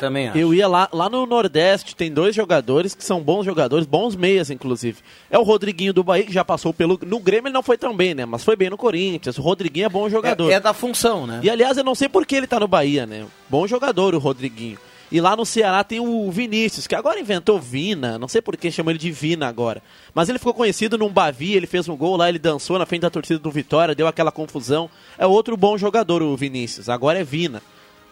[0.00, 0.38] Também acho.
[0.38, 4.48] Eu ia lá, lá no Nordeste, tem dois jogadores que são bons jogadores, bons meias,
[4.48, 4.98] inclusive.
[5.30, 6.98] É o Rodriguinho do Bahia, que já passou pelo.
[7.04, 8.24] No Grêmio ele não foi tão bem, né?
[8.24, 9.36] Mas foi bem no Corinthians.
[9.36, 10.50] O Rodriguinho é bom jogador.
[10.50, 11.40] É, é da função, né?
[11.42, 13.26] E aliás, eu não sei por que ele tá no Bahia, né?
[13.48, 14.78] Bom jogador, o Rodriguinho.
[15.10, 18.70] E lá no Ceará tem o Vinícius, que agora inventou Vina, não sei por que
[18.70, 19.82] chamam ele de Vina agora.
[20.14, 23.02] Mas ele ficou conhecido num Bavi, ele fez um gol lá, ele dançou na frente
[23.02, 24.88] da torcida do Vitória, deu aquela confusão.
[25.18, 27.60] É outro bom jogador o Vinícius, agora é Vina.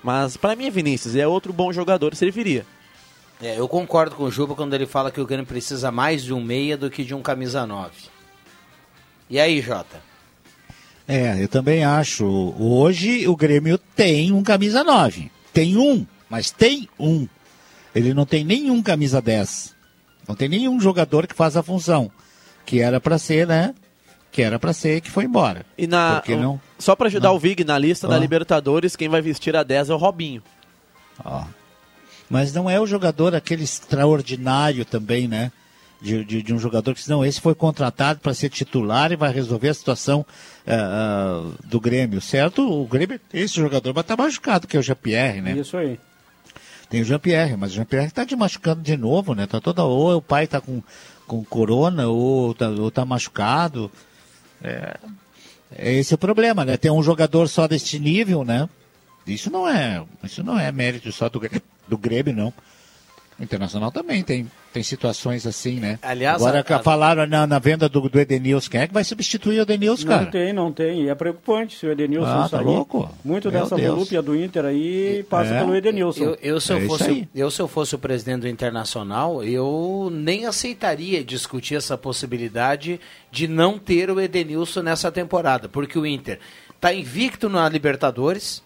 [0.02, 2.66] Mas para mim é Vinícius, é outro bom jogador, serviria.
[3.40, 6.34] É, eu concordo com o Juba quando ele fala que o Grêmio precisa mais de
[6.34, 7.92] um meia do que de um camisa 9.
[9.30, 10.02] E aí, Jota?
[11.06, 12.26] É, eu também acho.
[12.58, 15.30] Hoje o Grêmio tem um camisa 9.
[15.52, 17.26] Tem um mas tem um.
[17.94, 19.74] Ele não tem nenhum camisa 10.
[20.28, 22.10] Não tem nenhum jogador que faz a função.
[22.66, 23.74] Que era para ser, né?
[24.30, 25.64] Que era para ser que foi embora.
[25.76, 27.36] E na, não, só para ajudar não.
[27.36, 30.42] o Vig na lista da Libertadores, quem vai vestir a 10 é o Robinho.
[31.24, 31.44] Ó.
[32.28, 35.50] Mas não é o jogador aquele extraordinário também, né?
[36.00, 39.32] De, de, de um jogador que não, esse foi contratado para ser titular e vai
[39.32, 40.24] resolver a situação
[40.64, 42.62] uh, uh, do Grêmio, certo?
[42.62, 45.58] O Grêmio, esse jogador vai estar machucado, que é o Jean-Pierre, né?
[45.58, 45.98] Isso aí.
[46.88, 49.46] Tem o Jean-Pierre, mas o Jean-Pierre está te machucando de novo, né?
[49.46, 50.82] Tá toda, ou o pai está com,
[51.26, 53.90] com corona, ou está tá machucado.
[54.62, 54.98] É,
[55.70, 56.76] é esse é o problema, né?
[56.76, 58.68] Tem um jogador só deste nível, né?
[59.26, 61.40] Isso não é, isso não é mérito só do,
[61.86, 62.52] do Grêmio, não.
[63.38, 65.98] O Internacional também tem, tem situações assim, né?
[66.02, 66.78] Aliás, Agora a, a...
[66.82, 68.70] falaram na, na, venda do, do Edenilson.
[68.70, 70.22] Quem é que vai substituir o Edenilson, cara?
[70.22, 71.02] Não tem, não tem.
[71.02, 72.64] E é preocupante se o Edenilson ah, tá sair.
[72.64, 73.10] Louco.
[73.24, 75.60] Muito Meu dessa volúpia do Inter aí passa é.
[75.60, 76.24] pelo Edenilson.
[76.24, 80.10] Eu, eu, se eu, é fosse, eu, se eu fosse o presidente do Internacional, eu
[80.12, 83.00] nem aceitaria discutir essa possibilidade
[83.30, 85.68] de não ter o Edenilson nessa temporada.
[85.68, 86.38] Porque o Inter
[86.74, 88.62] está invicto na Libertadores.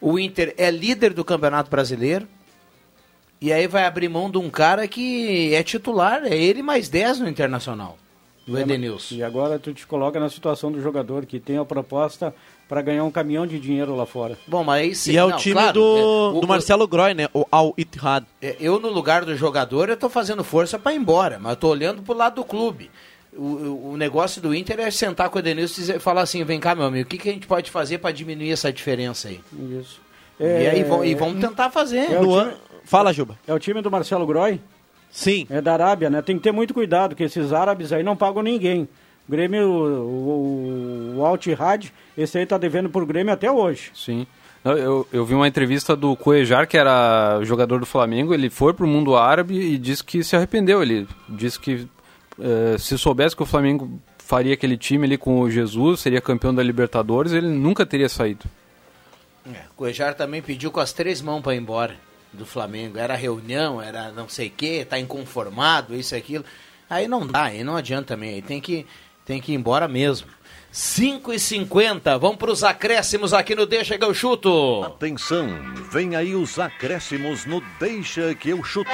[0.00, 2.26] O Inter é líder do Campeonato Brasileiro
[3.40, 7.20] e aí vai abrir mão de um cara que é titular, é ele mais 10
[7.20, 7.96] no Internacional,
[8.46, 9.14] do é, Edenilson.
[9.14, 12.34] E agora tu te coloca na situação do jogador que tem a proposta
[12.68, 14.38] para ganhar um caminhão de dinheiro lá fora.
[14.46, 16.02] Bom, mas aí sim, E é o time claro, do, é,
[16.36, 17.28] o, do Marcelo Groy, né?
[17.32, 18.24] O Al Ittihad.
[18.42, 21.56] É, eu, no lugar do jogador, eu tô fazendo força para ir embora, mas eu
[21.56, 22.90] tô olhando pro lado do clube.
[23.32, 26.74] O, o, negócio do Inter é sentar com o Edenilson e falar assim, vem cá,
[26.74, 29.40] meu amigo, o que, que a gente pode fazer para diminuir essa diferença aí?
[29.80, 30.00] Isso.
[30.38, 32.10] É, e aí e vamos tentar fazer.
[32.10, 32.52] É, no,
[32.84, 33.38] Fala, Juba.
[33.46, 34.60] É o time do Marcelo Groy?
[35.10, 35.46] Sim.
[35.50, 36.22] É da Arábia, né?
[36.22, 38.88] Tem que ter muito cuidado, que esses árabes aí não pagam ninguém.
[39.28, 43.90] O Grêmio, o, o, o Altihad, esse aí tá devendo pro Grêmio até hoje.
[43.94, 44.26] Sim.
[44.64, 48.86] Eu, eu vi uma entrevista do Cuejar, que era jogador do Flamengo, ele foi pro
[48.86, 50.82] mundo árabe e disse que se arrependeu.
[50.82, 51.88] Ele disse que
[52.38, 56.54] eh, se soubesse que o Flamengo faria aquele time ali com o Jesus, seria campeão
[56.54, 58.44] da Libertadores, ele nunca teria saído.
[59.46, 62.98] É, o Cuejar também pediu com as três mãos para ir embora do Flamengo.
[62.98, 66.44] Era reunião, era não sei o quê, tá inconformado, isso e aquilo.
[66.88, 68.34] Aí não dá, aí não adianta também.
[68.34, 68.86] Aí tem que,
[69.24, 70.28] tem que ir embora mesmo.
[70.72, 74.84] 5 e 50 vamos para os acréscimos aqui no Deixa que eu chuto.
[74.84, 75.48] Atenção,
[75.90, 78.90] vem aí os acréscimos no Deixa que eu chuto.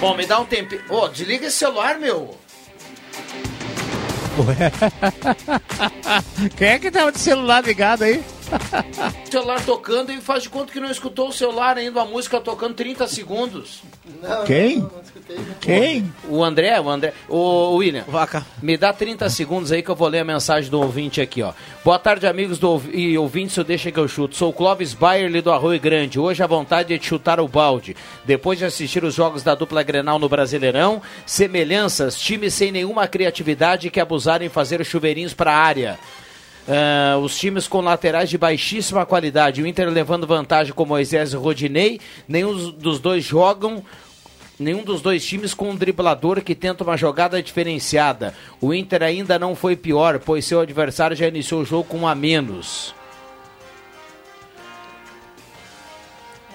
[0.00, 0.82] Bom, me dá um tempinho.
[0.88, 2.34] Ô, oh, desliga esse celular, meu.
[6.56, 8.22] Quem é que tava de celular ligado aí?
[8.50, 12.40] O celular tocando e faz de conta que não escutou o celular ainda, a música
[12.40, 13.80] tocando 30 segundos.
[14.46, 14.86] Quem?
[15.60, 16.12] Quem?
[16.28, 17.12] O André, o André.
[17.28, 18.04] O William.
[18.08, 18.44] Vaca.
[18.60, 21.52] Me dá 30 segundos aí que eu vou ler a mensagem do ouvinte aqui, ó.
[21.84, 24.34] Boa tarde, amigos do ouv- e ouvintes, eu deixa que eu chuto.
[24.36, 26.18] Sou o Clóvis Bayerle do Arroio Grande.
[26.18, 27.96] Hoje a vontade é de chutar o balde.
[28.24, 33.90] Depois de assistir os jogos da dupla Grenal no Brasileirão, semelhanças, times sem nenhuma criatividade
[33.90, 35.98] que abusaram em fazer chuveirinhos para a área.
[36.72, 39.60] Ah, os times com laterais de baixíssima qualidade.
[39.60, 42.00] O Inter levando vantagem com Moisés e Rodinei.
[42.28, 43.82] Nenhum dos dois jogam.
[44.56, 48.34] Nenhum dos dois times com um driblador que tenta uma jogada diferenciada.
[48.60, 52.06] O Inter ainda não foi pior, pois seu adversário já iniciou o jogo com um
[52.06, 52.94] a menos.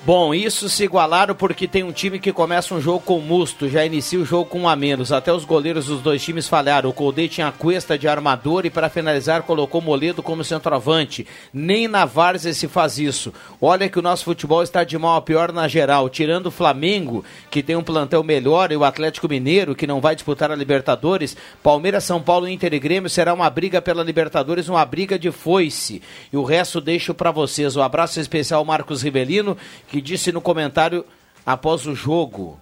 [0.06, 3.84] Bom, isso se igualaram porque tem um time que começa um jogo com musto, já
[3.84, 5.12] inicia o jogo com um a menos.
[5.12, 6.92] Até os goleiros dos dois times falharam.
[6.92, 11.26] O Colde tinha a Cuesta de armador e para finalizar colocou Moledo como centroavante.
[11.52, 13.34] Nem na Várzea se faz isso.
[13.60, 16.08] Olha que o nosso futebol está de mal a pior na geral.
[16.08, 20.14] Tirando o Flamengo, que tem um plantel melhor, e o Atlético Mineiro, que não vai
[20.14, 24.86] disputar a Libertadores, Palmeiras, São Paulo, Inter e Grêmio será uma briga pela Libertadores, uma
[24.86, 26.00] briga de foice.
[26.32, 27.76] E o resto deixo para vocês.
[27.76, 29.58] Um abraço especial ao Marcos Rivelino,
[29.95, 31.06] que disse no comentário
[31.46, 32.60] após o jogo.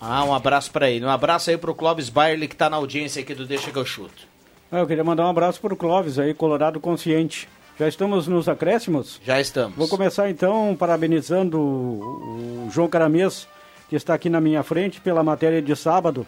[0.00, 1.04] Ah, um abraço para ele.
[1.04, 3.84] Um abraço aí pro Clóvis Bayerle que tá na audiência aqui do Deixa que eu
[3.84, 4.26] chuto.
[4.72, 7.48] Ah, Eu queria mandar um abraço para o Clóvis aí, Colorado Consciente.
[7.78, 9.20] Já estamos nos acréscimos?
[9.24, 9.76] Já estamos.
[9.76, 13.48] Vou começar então parabenizando o o João Caramês,
[13.88, 16.24] que está aqui na minha frente, pela matéria de sábado,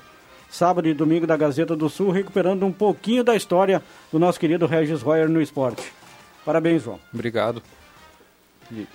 [0.51, 4.67] sábado e domingo da Gazeta do Sul, recuperando um pouquinho da história do nosso querido
[4.67, 5.93] Regis Royer no esporte.
[6.45, 6.99] Parabéns, João.
[7.15, 7.63] Obrigado.
[8.73, 8.87] E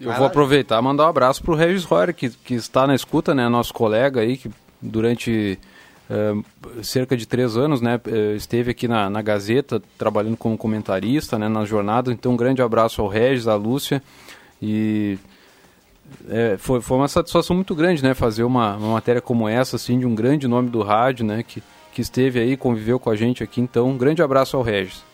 [0.00, 3.34] Eu vou aproveitar e mandar um abraço pro Regis Royer, que, que está na escuta,
[3.34, 3.48] né?
[3.48, 5.58] Nosso colega aí, que durante
[6.08, 6.34] eh,
[6.82, 8.00] cerca de três anos, né?
[8.06, 11.48] eh, esteve aqui na, na Gazeta, trabalhando como comentarista, né?
[11.48, 12.12] Nas jornadas.
[12.14, 14.02] Então, um grande abraço ao Regis, à Lúcia.
[14.60, 15.18] E
[16.28, 18.14] é, foi, foi uma satisfação muito grande, né?
[18.14, 21.42] Fazer uma, uma matéria como essa, assim, de um grande nome do rádio, né?
[21.42, 23.60] Que, que esteve aí, conviveu com a gente aqui.
[23.60, 25.09] Então, um grande abraço ao Regis.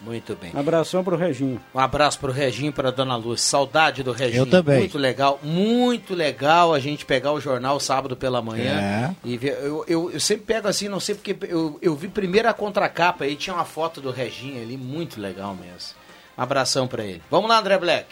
[0.00, 0.52] Muito bem.
[0.54, 1.60] Abração pro Reginho.
[1.74, 3.40] Um abraço pro Reginho e pra Dona Luz.
[3.40, 4.42] Saudade do Reginho.
[4.42, 4.78] Eu também.
[4.78, 8.80] Muito legal, muito legal a gente pegar o jornal sábado pela manhã.
[8.80, 9.14] É.
[9.24, 12.48] E ver, eu, eu, eu sempre pego assim, não sei porque eu, eu vi primeiro
[12.48, 15.96] a contracapa aí tinha uma foto do Reginho ali, muito legal mesmo.
[16.36, 17.22] Um abração pra ele.
[17.28, 18.06] Vamos lá, André Black.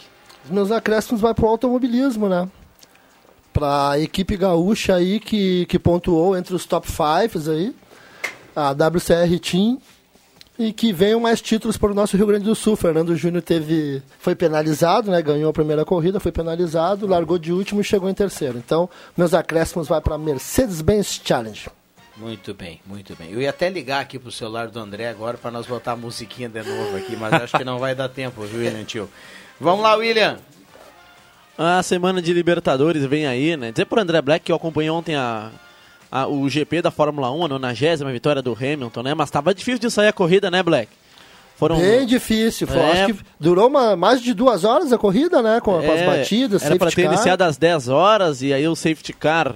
[0.45, 2.49] Os meus acréscimos vai pro automobilismo, né?
[3.53, 7.75] Pra equipe gaúcha aí que, que pontuou entre os top 5 aí,
[8.55, 9.79] a WCR Team,
[10.59, 12.77] e que venham mais títulos para o nosso Rio Grande do Sul.
[12.77, 15.21] Fernando Júnior teve, foi penalizado, né?
[15.21, 18.59] Ganhou a primeira corrida, foi penalizado, largou de último e chegou em terceiro.
[18.59, 21.69] Então, meus acréscimos vai para Mercedes-Benz Challenge.
[22.17, 23.31] Muito bem, muito bem.
[23.31, 26.49] Eu ia até ligar aqui pro celular do André agora pra nós botar a musiquinha
[26.49, 29.11] de novo aqui, mas acho que não vai dar tempo, viu, William Tio?
[29.61, 30.39] Vamos lá, William.
[31.59, 33.71] A semana de Libertadores vem aí, né?
[33.71, 35.51] Dizer pro André Black que eu acompanhei ontem a,
[36.11, 39.15] a- o GP da Fórmula 1, a 90 vitória do Hamilton, né?
[39.15, 40.91] Mas tava difícil de sair a corrida, né, Black?
[41.57, 41.79] Foram...
[41.79, 42.67] Bem difícil.
[42.67, 43.03] Foi, É.
[43.05, 45.59] Acho que durou uma, mais de duas horas a corrida, né?
[45.61, 47.13] Com, com as É, batidas, Era para ter car.
[47.15, 49.55] iniciado às 10 horas e aí o safety car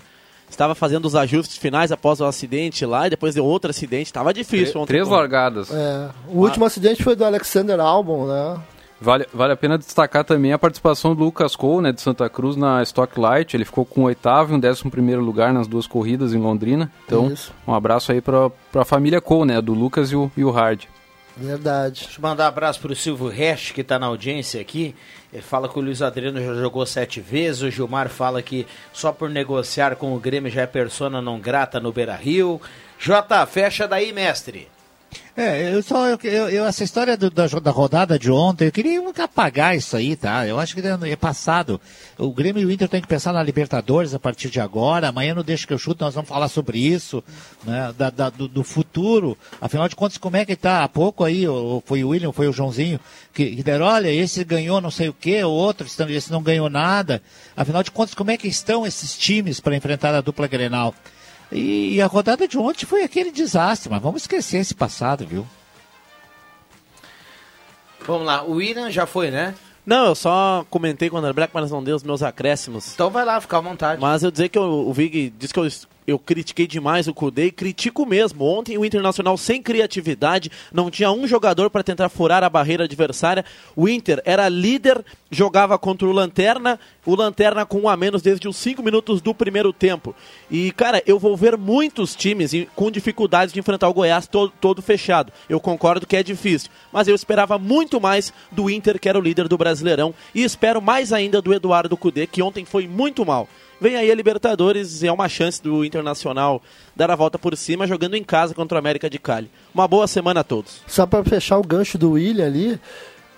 [0.49, 4.11] estava fazendo os ajustes finais após o acidente lá e depois deu outro acidente.
[4.13, 4.95] Tava difícil ontem.
[4.95, 5.71] Três largadas.
[5.71, 8.59] É, o último acidente foi do Alexander Albon, né?
[9.01, 12.55] Vale, vale a pena destacar também a participação do Lucas Cole, né, de Santa Cruz,
[12.55, 13.57] na Stock Light.
[13.57, 16.93] Ele ficou com o oitavo e um décimo primeiro lugar nas duas corridas em Londrina.
[17.07, 17.53] Então, Isso.
[17.67, 20.85] um abraço aí para a família Cole, né, do Lucas e o, e o Hard.
[21.37, 22.03] Verdade.
[22.05, 24.95] Deixa eu mandar um abraço pro Silvio Resch, que tá na audiência aqui.
[25.33, 27.63] Ele fala que o Luiz Adriano já jogou sete vezes.
[27.63, 31.81] O Gilmar fala que só por negociar com o Grêmio já é persona não grata
[31.81, 32.61] no Beira Rio.
[32.99, 34.69] Jota, fecha daí, mestre.
[35.37, 39.01] É, eu só, eu, eu- essa história do- da, da rodada de ontem, eu queria
[39.23, 40.47] apagar isso aí, tá?
[40.47, 41.81] Eu acho que é passado.
[42.19, 45.09] O Grêmio e o Inter tem que pensar na Libertadores a partir de agora.
[45.09, 47.25] Amanhã no Deixa que eu chuto, nós vamos falar sobre isso,
[47.65, 47.93] né?
[47.97, 49.37] Da, da- do, do futuro.
[49.61, 50.85] Afinal de contas, como é que tá?
[50.85, 53.01] Há pouco aí, o- foi o William, foi o Joãozinho,
[53.33, 56.43] que, que deram, olha, esse ganhou não sei o quê, o outro, não- esse não
[56.43, 57.23] ganhou nada.
[57.57, 60.95] Afinal de contas, como é que estão esses times para enfrentar a dupla Grenal?
[61.53, 65.47] E, e a rodada de ontem foi aquele desastre, mas vamos esquecer esse passado, viu?
[68.07, 69.55] Vamos lá, o William já foi, né?
[69.85, 72.93] Não, eu só comentei com o André Black, mas não dei os meus acréscimos.
[72.95, 74.01] Então vai lá, fica à vontade.
[74.01, 75.67] Mas eu dizer que o, o Vig disse que eu
[76.07, 78.45] eu critiquei demais o Cudê e critico mesmo.
[78.45, 83.45] Ontem o Internacional sem criatividade, não tinha um jogador para tentar furar a barreira adversária.
[83.77, 88.49] O Inter era líder, jogava contra o Lanterna, o Lanterna com um a menos desde
[88.49, 90.15] os 5 minutos do primeiro tempo.
[90.51, 94.83] E, cara, eu vou ver muitos times com dificuldades de enfrentar o Goiás todo, todo
[94.83, 95.33] fechado.
[95.49, 99.23] Eu concordo que é difícil, mas eu esperava muito mais do Inter, que era o
[99.23, 103.49] líder do Brasileirão, e espero mais ainda do Eduardo Cudê, que ontem foi muito mal.
[103.81, 106.63] Vem aí a Libertadores e é uma chance do Internacional
[106.95, 109.51] dar a volta por cima jogando em casa contra o América de Cali.
[109.75, 110.83] Uma boa semana a todos.
[110.87, 112.79] Só para fechar o gancho do William ali,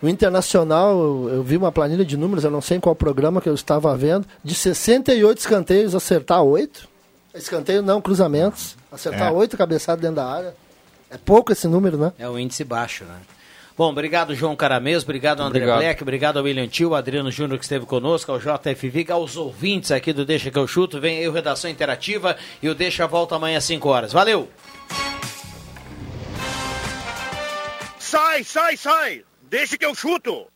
[0.03, 3.49] o Internacional, eu, vi uma planilha de números, eu não sei em qual programa que
[3.49, 6.89] eu estava vendo, de 68 escanteios, acertar 8.
[7.37, 8.77] Escanteio não, cruzamentos.
[8.91, 9.33] Acertar é.
[9.33, 10.57] 8 cabeçadas dentro da área.
[11.09, 12.13] É pouco esse número, né?
[12.19, 13.15] É um índice baixo, né?
[13.77, 15.79] Bom, obrigado João Caramês, obrigado André obrigado.
[15.79, 20.13] Black, obrigado ao William Tio, Adriano Júnior que esteve conosco, ao JFV, aos ouvintes aqui
[20.13, 21.01] do Deixa que eu chuto.
[21.01, 24.13] Vem aí o Redação Interativa e o Deixa volta amanhã às 5 horas.
[24.13, 24.49] Valeu!
[27.99, 29.25] Sai, sai, sai!
[29.49, 30.52] Deixa que eu chuto!